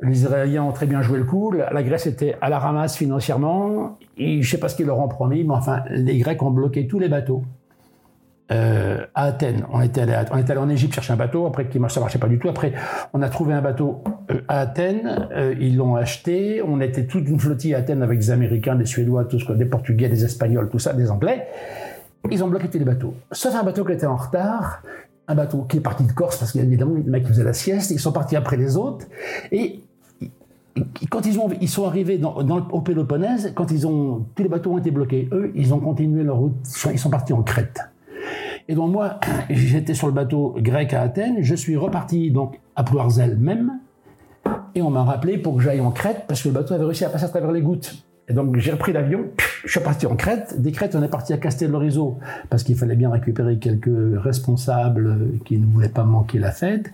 Les 0.02 0.20
Israéliens 0.20 0.64
ont 0.64 0.72
très 0.72 0.86
bien 0.86 1.02
joué 1.02 1.18
le 1.18 1.24
coup. 1.24 1.52
La 1.52 1.82
Grèce 1.82 2.06
était 2.06 2.36
à 2.42 2.50
la 2.50 2.60
ramasse 2.60 2.96
financièrement. 2.96 3.98
Et 4.18 4.44
je 4.44 4.50
sais 4.50 4.60
pas 4.60 4.70
ce 4.70 4.76
qu'ils 4.76 4.86
leur 4.86 5.00
ont 5.00 5.08
promis, 5.08 5.44
mais 5.44 5.56
enfin, 5.56 5.82
les 5.90 6.20
Grecs 6.20 6.42
ont 6.44 6.52
bloqué 6.52 6.86
tous 6.86 7.00
les 7.00 7.10
bateaux 7.10 7.44
euh, 8.52 9.06
à 9.14 9.26
Athènes. 9.26 9.66
On 9.72 9.82
était, 9.82 10.02
allé 10.02 10.14
on 10.32 10.38
était 10.38 10.52
allé 10.52 10.62
en 10.62 10.70
Égypte 10.70 10.94
chercher 10.94 11.14
un 11.14 11.18
bateau, 11.18 11.46
après 11.46 11.68
qui 11.68 11.80
ça 11.90 12.00
marchait 12.00 12.20
pas 12.20 12.28
du 12.28 12.40
tout. 12.40 12.48
Après, 12.48 12.74
on 13.14 13.22
a 13.22 13.30
trouvé 13.30 13.54
un 13.54 13.62
bateau 13.62 14.04
euh, 14.32 14.42
à 14.48 14.62
Athènes, 14.62 15.28
euh, 15.32 15.54
ils 15.60 15.76
l'ont 15.76 15.96
acheté. 15.96 16.62
On 16.66 16.80
était 16.80 17.06
toute 17.06 17.28
une 17.28 17.40
flottille 17.40 17.76
à 17.76 17.80
Athènes 17.80 18.04
avec 18.04 18.20
des 18.20 18.32
Américains, 18.32 18.76
des 18.76 18.86
Suédois, 18.86 19.26
tout 19.26 19.40
ce 19.40 19.52
des 19.52 19.66
Portugais, 19.66 20.08
des 20.08 20.24
Espagnols, 20.24 20.70
tout 20.70 20.80
ça, 20.80 20.94
des 20.94 21.12
Anglais. 21.12 21.48
Ils 22.32 22.44
ont 22.44 22.48
bloqué 22.48 22.70
tous 22.70 22.80
les 22.80 22.86
bateaux. 22.86 23.16
Sauf 23.32 23.54
un 23.54 23.64
bateau 23.64 23.84
qui 23.84 23.92
était 23.94 24.06
en 24.06 24.16
retard, 24.16 24.82
un 25.28 25.36
bateau 25.36 25.64
qui 25.64 25.78
est 25.78 25.82
parti 25.82 26.04
de 26.04 26.12
Corse 26.12 26.38
parce 26.38 26.52
qu'il 26.52 26.62
y 26.62 26.64
a 26.64 26.68
évidemment 26.68 26.96
des 26.96 27.10
mecs 27.10 27.24
qui 27.24 27.30
faisaient 27.30 27.44
la 27.44 27.54
sieste. 27.54 27.92
Ils 27.92 28.00
sont 28.00 28.12
partis 28.12 28.36
après 28.36 28.58
les 28.58 28.78
autres 28.78 29.06
et 29.52 29.82
quand 31.10 31.26
ils, 31.26 31.40
ont, 31.40 31.50
ils 31.60 31.70
sont 31.70 31.86
arrivés 31.86 32.18
dans, 32.18 32.36
au 32.36 32.82
Péloponnèse, 32.82 33.52
quand 33.56 33.72
ils 33.72 33.88
ont, 33.88 34.26
tous 34.36 34.44
les 34.44 34.50
bateaux 34.50 34.74
ont 34.74 34.78
été 34.78 34.92
bloqués, 34.92 35.28
eux, 35.32 35.52
ils 35.56 35.74
ont 35.74 35.80
continué 35.80 36.24
leur 36.24 36.38
route, 36.38 36.56
ils 36.92 37.00
sont 37.00 37.10
partis 37.10 37.34
en 37.34 37.42
Crète. 37.42 37.82
Et 38.68 38.76
donc 38.76 38.92
moi, 38.92 39.20
j'étais 39.50 39.94
sur 39.94 40.08
le 40.08 40.14
bateau 40.14 40.56
grec 40.60 40.94
à 40.94 41.02
Athènes, 41.02 41.38
je 41.42 41.56
suis 41.56 41.78
reparti 41.78 42.32
donc 42.32 42.60
à 42.76 42.84
Ploirzel 42.84 43.38
même, 43.38 43.80
et 44.76 44.82
on 44.82 44.90
m'a 44.90 45.04
rappelé 45.04 45.38
pour 45.38 45.58
que 45.58 45.64
j'aille 45.64 45.82
en 45.82 45.92
Crète, 45.92 46.26
parce 46.28 46.42
que 46.42 46.50
le 46.50 46.54
bateau 46.54 46.74
avait 46.74 46.86
réussi 46.86 47.06
à 47.06 47.10
passer 47.10 47.26
à 47.26 47.30
travers 47.30 47.52
les 47.52 47.62
gouttes. 47.62 48.04
Et 48.30 48.34
donc 48.34 48.58
j'ai 48.58 48.72
repris 48.72 48.92
l'avion, 48.92 49.28
je 49.64 49.72
suis 49.72 49.80
parti 49.80 50.06
en 50.06 50.16
Crète. 50.18 50.62
Des 50.62 50.74
Crètes, 50.74 50.96
on 50.96 51.02
est 51.02 51.08
parti 51.08 51.32
à 51.32 51.38
Castel-Lorizo, 51.38 52.18
parce 52.50 52.64
qu'il 52.64 52.76
fallait 52.76 52.98
bien 52.98 53.10
récupérer 53.10 53.58
quelques 53.58 54.22
responsables 54.22 55.40
qui 55.46 55.58
ne 55.58 55.66
voulaient 55.66 55.88
pas 55.88 56.04
manquer 56.04 56.38
la 56.38 56.52
fête. 56.52 56.92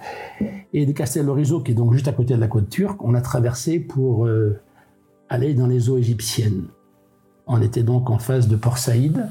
Et 0.73 0.85
de 0.85 0.91
Castel-Lorizo, 0.91 1.61
qui 1.61 1.71
est 1.71 1.75
donc 1.75 1.93
juste 1.93 2.07
à 2.07 2.11
côté 2.11 2.35
de 2.35 2.39
la 2.39 2.47
côte 2.47 2.69
turque, 2.69 3.03
on 3.03 3.15
a 3.15 3.21
traversé 3.21 3.79
pour 3.79 4.27
euh, 4.27 4.59
aller 5.27 5.55
dans 5.55 5.67
les 5.67 5.89
eaux 5.89 5.97
égyptiennes. 5.97 6.65
On 7.47 7.61
était 7.61 7.83
donc 7.83 8.11
en 8.11 8.19
face 8.19 8.47
de 8.47 8.55
Port 8.55 8.77
Saïd, 8.77 9.27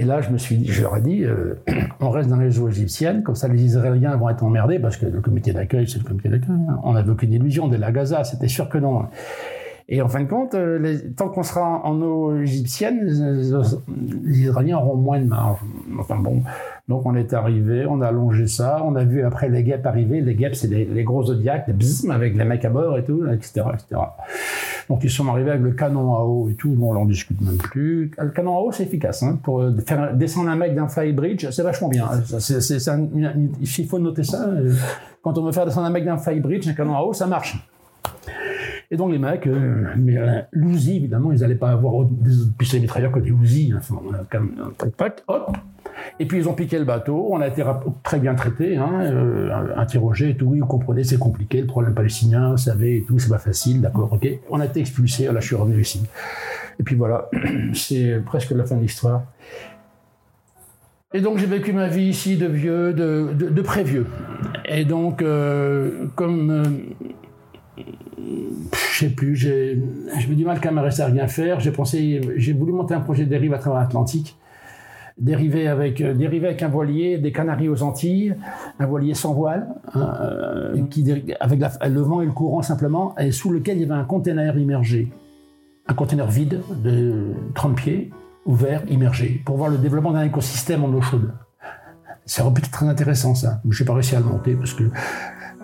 et 0.00 0.04
là, 0.04 0.22
je 0.22 0.30
me 0.30 0.38
suis 0.38 0.56
dit, 0.56 0.66
je 0.66 0.80
leur 0.80 0.96
ai 0.96 1.02
dit, 1.02 1.24
euh, 1.24 1.56
on 2.00 2.08
reste 2.08 2.30
dans 2.30 2.36
les 2.36 2.58
eaux 2.58 2.70
égyptiennes, 2.70 3.22
comme 3.22 3.34
ça 3.34 3.48
les 3.48 3.62
Israéliens 3.62 4.16
vont 4.16 4.30
être 4.30 4.42
emmerdés, 4.42 4.78
parce 4.78 4.96
que 4.96 5.04
le 5.04 5.20
comité 5.20 5.52
d'accueil, 5.52 5.86
c'est 5.86 5.98
le 5.98 6.04
comité 6.04 6.30
d'accueil. 6.30 6.56
Hein. 6.70 6.80
On 6.84 6.94
n'avait 6.94 7.10
aucune 7.10 7.34
illusion 7.34 7.68
de 7.68 7.76
la 7.76 7.92
Gaza, 7.92 8.24
c'était 8.24 8.48
sûr 8.48 8.70
que 8.70 8.78
non. 8.78 9.04
Et 9.90 10.00
en 10.00 10.08
fin 10.08 10.22
de 10.22 10.28
compte, 10.28 10.54
euh, 10.54 10.96
tant 11.18 11.28
qu'on 11.28 11.42
sera 11.42 11.84
en 11.84 12.00
eau 12.00 12.34
égyptienne, 12.40 13.04
les 14.24 14.40
Israéliens 14.40 14.78
auront 14.78 14.96
moins 14.96 15.20
de 15.20 15.26
marge. 15.26 15.58
Enfin 15.98 16.16
bon, 16.16 16.44
donc 16.88 17.04
on 17.04 17.14
est 17.14 17.34
arrivé, 17.34 17.84
on 17.86 18.00
a 18.00 18.10
longé 18.10 18.46
ça, 18.46 18.82
on 18.82 18.94
a 18.94 19.04
vu 19.04 19.22
après 19.22 19.50
les 19.50 19.62
guêpes 19.64 19.84
arriver. 19.84 20.22
Les 20.22 20.34
guêpes, 20.34 20.54
c'est 20.54 20.68
les, 20.68 21.04
gros 21.04 21.24
zodiacs, 21.24 21.66
avec 22.08 22.36
les 22.36 22.44
mecs 22.44 22.64
à 22.64 22.70
bord 22.70 22.96
et 22.96 23.04
tout, 23.04 23.26
etc., 23.26 23.62
etc. 23.74 24.00
Donc 24.88 25.04
ils 25.04 25.10
sont 25.10 25.28
arrivés 25.28 25.50
avec 25.50 25.62
le 25.62 25.72
canon 25.72 26.14
à 26.14 26.20
eau 26.20 26.48
et 26.48 26.54
tout. 26.54 26.70
Bon, 26.70 26.94
on 26.94 27.02
en 27.02 27.06
discute 27.06 27.40
même 27.40 27.56
plus. 27.56 28.10
Le 28.18 28.30
canon 28.30 28.56
à 28.56 28.60
eau, 28.60 28.72
c'est 28.72 28.84
efficace. 28.84 29.22
Hein, 29.22 29.38
pour 29.42 29.62
faire 29.86 30.14
descendre 30.14 30.50
un 30.50 30.56
mec 30.56 30.74
d'un 30.74 30.88
fire 30.88 31.14
bridge, 31.14 31.46
c'est 31.50 31.62
vachement 31.62 31.88
bien. 31.88 32.08
Il 33.60 33.86
faut 33.86 33.98
noter 33.98 34.24
ça. 34.24 34.50
Quand 35.22 35.36
on 35.36 35.44
veut 35.44 35.52
faire 35.52 35.66
descendre 35.66 35.86
un 35.86 35.90
mec 35.90 36.04
d'un 36.04 36.18
fire 36.18 36.40
bridge, 36.40 36.66
un 36.68 36.74
canon 36.74 36.96
à 36.96 37.02
eau, 37.02 37.12
ça 37.12 37.26
marche. 37.26 37.56
Et 38.92 38.96
donc 38.96 39.12
les 39.12 39.18
mecs, 39.18 39.46
euh, 39.46 39.84
mais 39.96 40.16
euh, 40.16 40.40
évidemment, 40.52 41.30
ils 41.30 41.40
n'allaient 41.40 41.54
pas 41.54 41.70
avoir 41.70 42.04
des 42.06 42.30
pistolets 42.58 42.82
mitrailleurs 42.82 43.12
que 43.12 43.20
des 43.20 43.30
Uzi. 43.30 43.72
Hein, 43.72 43.80
on 43.92 44.12
a 44.12 44.24
quand 44.28 44.40
même 44.40 44.56
un 44.58 44.88
hop. 45.28 45.56
Et 46.18 46.26
puis 46.26 46.38
ils 46.38 46.48
ont 46.48 46.52
piqué 46.52 46.78
le 46.78 46.84
bateau, 46.84 47.28
on 47.30 47.40
a 47.40 47.48
été 47.48 47.64
très 48.02 48.18
bien 48.18 48.34
traité, 48.34 48.76
hein, 48.76 49.00
euh, 49.00 49.74
interrogé 49.76 50.30
et 50.30 50.36
tout. 50.36 50.46
Oui, 50.46 50.60
vous 50.60 50.66
comprenez, 50.66 51.04
c'est 51.04 51.18
compliqué, 51.18 51.60
le 51.60 51.66
problème 51.66 51.94
palestinien, 51.94 52.50
vous 52.50 52.58
savez, 52.58 52.98
et 52.98 53.02
tout, 53.02 53.18
c'est 53.18 53.30
pas 53.30 53.38
facile, 53.38 53.80
d'accord, 53.80 54.12
ok. 54.12 54.28
On 54.50 54.60
a 54.60 54.66
été 54.66 54.80
expulsé, 54.80 55.26
là 55.26 55.40
je 55.40 55.46
suis 55.46 55.56
revenu 55.56 55.80
ici. 55.80 56.02
Et 56.78 56.82
puis 56.82 56.96
voilà, 56.96 57.28
c'est 57.74 58.22
presque 58.24 58.50
la 58.50 58.64
fin 58.64 58.76
de 58.76 58.82
l'histoire. 58.82 59.22
Et 61.12 61.20
donc 61.20 61.38
j'ai 61.38 61.46
vécu 61.46 61.72
ma 61.72 61.88
vie 61.88 62.04
ici 62.04 62.36
de 62.36 62.46
vieux, 62.46 62.92
de, 62.92 63.32
de, 63.32 63.62
prévieux. 63.62 64.06
Et 64.64 64.84
donc, 64.84 65.22
euh, 65.22 66.06
comme 66.14 66.50
euh, 66.50 66.62
je 68.72 68.98
sais 68.98 69.10
plus, 69.10 69.34
j'ai 69.34 69.72
eu 70.28 70.34
du 70.36 70.44
mal 70.44 70.60
quand 70.60 70.70
même 70.70 70.84
à 70.84 71.02
à 71.02 71.06
rien 71.06 71.26
faire. 71.26 71.58
J'ai 71.58 71.72
pensé, 71.72 72.20
j'ai 72.36 72.52
voulu 72.52 72.72
monter 72.72 72.94
un 72.94 73.00
projet 73.00 73.24
de 73.24 73.30
dérive 73.30 73.54
à 73.54 73.58
travers 73.58 73.80
l'Atlantique, 73.80 74.36
avec, 75.28 76.00
euh, 76.00 76.14
avec 76.14 76.62
un 76.62 76.68
voilier 76.68 77.18
des 77.18 77.32
Canaries 77.32 77.68
aux 77.68 77.82
Antilles, 77.82 78.34
un 78.78 78.86
voilier 78.86 79.14
sans 79.14 79.34
voile, 79.34 79.68
hein, 79.94 80.14
euh, 80.20 80.86
qui, 80.90 81.04
avec 81.40 81.60
le 81.60 82.00
vent 82.00 82.20
et 82.20 82.26
le 82.26 82.32
courant 82.32 82.62
simplement, 82.62 83.14
et 83.18 83.32
sous 83.32 83.50
lequel 83.50 83.78
il 83.78 83.82
y 83.82 83.84
avait 83.84 84.00
un 84.00 84.04
conteneur 84.04 84.56
immergé, 84.56 85.12
un 85.86 85.94
conteneur 85.94 86.28
vide 86.28 86.60
de 86.82 87.32
30 87.54 87.76
pieds, 87.76 88.10
ouvert, 88.46 88.82
immergé, 88.88 89.42
pour 89.44 89.56
voir 89.56 89.68
le 89.68 89.78
développement 89.78 90.12
d'un 90.12 90.24
écosystème 90.24 90.84
en 90.84 90.88
eau 90.88 91.00
chaude. 91.00 91.32
Ça 92.24 92.44
aurait 92.44 92.54
pu 92.54 92.60
être 92.60 92.70
très 92.70 92.86
intéressant, 92.86 93.34
ça. 93.34 93.60
Mais 93.64 93.72
j'ai 93.72 93.84
pas 93.84 93.94
réussi 93.94 94.14
à 94.14 94.20
le 94.20 94.26
monter 94.26 94.54
parce 94.54 94.72
que, 94.72 94.84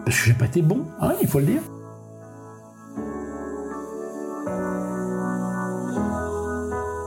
parce 0.05 0.19
que 0.19 0.27
j'ai 0.27 0.35
pas 0.35 0.47
été 0.47 0.63
bon, 0.63 0.83
hein, 1.01 1.13
il 1.23 1.29
faut 1.29 1.39
le 1.39 1.47
dire. 1.47 1.63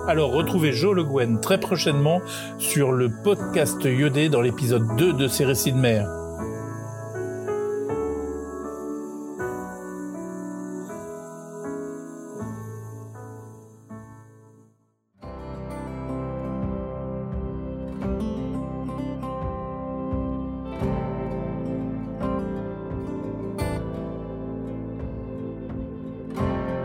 Alors 0.10 0.32
retrouvez 0.32 0.72
Joe 0.72 0.96
Le 0.96 1.04
Guen 1.04 1.40
très 1.40 1.60
prochainement 1.60 2.20
sur 2.58 2.92
le 2.92 3.12
podcast 3.24 3.84
Yodé 3.84 4.28
dans 4.28 4.42
l'épisode 4.42 4.96
2 4.98 5.14
de 5.14 5.28
ses 5.28 5.46
récits 5.46 5.72
de 5.72 5.78
mer. 5.78 6.10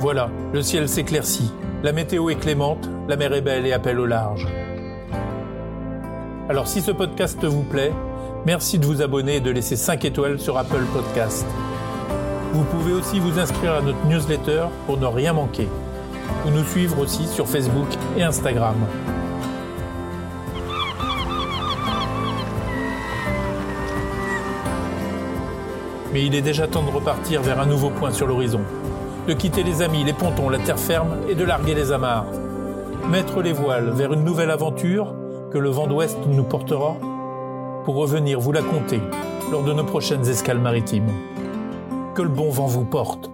Voilà, 0.00 0.28
le 0.52 0.60
ciel 0.60 0.86
s'éclaircit, 0.86 1.50
la 1.84 1.92
météo 1.92 2.30
est 2.30 2.36
clémente, 2.36 2.88
la 3.08 3.16
mer 3.16 3.34
est 3.34 3.42
belle 3.42 3.66
et 3.66 3.74
appelle 3.74 4.00
au 4.00 4.06
large. 4.06 4.48
Alors 6.48 6.66
si 6.66 6.80
ce 6.80 6.90
podcast 6.90 7.44
vous 7.44 7.62
plaît, 7.62 7.92
merci 8.46 8.78
de 8.78 8.86
vous 8.86 9.02
abonner 9.02 9.36
et 9.36 9.40
de 9.40 9.50
laisser 9.50 9.76
5 9.76 10.02
étoiles 10.06 10.40
sur 10.40 10.56
Apple 10.56 10.82
Podcast. 10.94 11.44
Vous 12.54 12.64
pouvez 12.64 12.94
aussi 12.94 13.20
vous 13.20 13.38
inscrire 13.38 13.74
à 13.74 13.82
notre 13.82 14.02
newsletter 14.06 14.64
pour 14.86 14.96
ne 14.96 15.04
rien 15.04 15.34
manquer. 15.34 15.68
Ou 16.46 16.50
nous 16.50 16.64
suivre 16.64 16.98
aussi 17.00 17.26
sur 17.26 17.46
Facebook 17.46 17.88
et 18.16 18.22
Instagram. 18.22 18.76
Mais 26.14 26.24
il 26.24 26.34
est 26.34 26.40
déjà 26.40 26.66
temps 26.66 26.82
de 26.82 26.90
repartir 26.90 27.42
vers 27.42 27.60
un 27.60 27.66
nouveau 27.66 27.90
point 27.90 28.10
sur 28.10 28.26
l'horizon 28.26 28.62
de 29.26 29.32
quitter 29.32 29.62
les 29.62 29.82
amis, 29.82 30.04
les 30.04 30.12
pontons, 30.12 30.48
la 30.48 30.58
terre 30.58 30.78
ferme 30.78 31.16
et 31.28 31.34
de 31.34 31.44
larguer 31.44 31.74
les 31.74 31.92
amarres. 31.92 32.26
Mettre 33.10 33.42
les 33.42 33.52
voiles 33.52 33.90
vers 33.90 34.12
une 34.12 34.24
nouvelle 34.24 34.50
aventure 34.50 35.14
que 35.50 35.58
le 35.58 35.70
vent 35.70 35.86
d'ouest 35.86 36.18
nous 36.26 36.44
portera 36.44 36.96
pour 37.84 37.96
revenir 37.96 38.40
vous 38.40 38.52
la 38.52 38.62
compter 38.62 39.00
lors 39.50 39.62
de 39.62 39.72
nos 39.72 39.84
prochaines 39.84 40.26
escales 40.28 40.58
maritimes. 40.58 41.10
Que 42.14 42.22
le 42.22 42.28
bon 42.28 42.50
vent 42.50 42.66
vous 42.66 42.84
porte. 42.84 43.33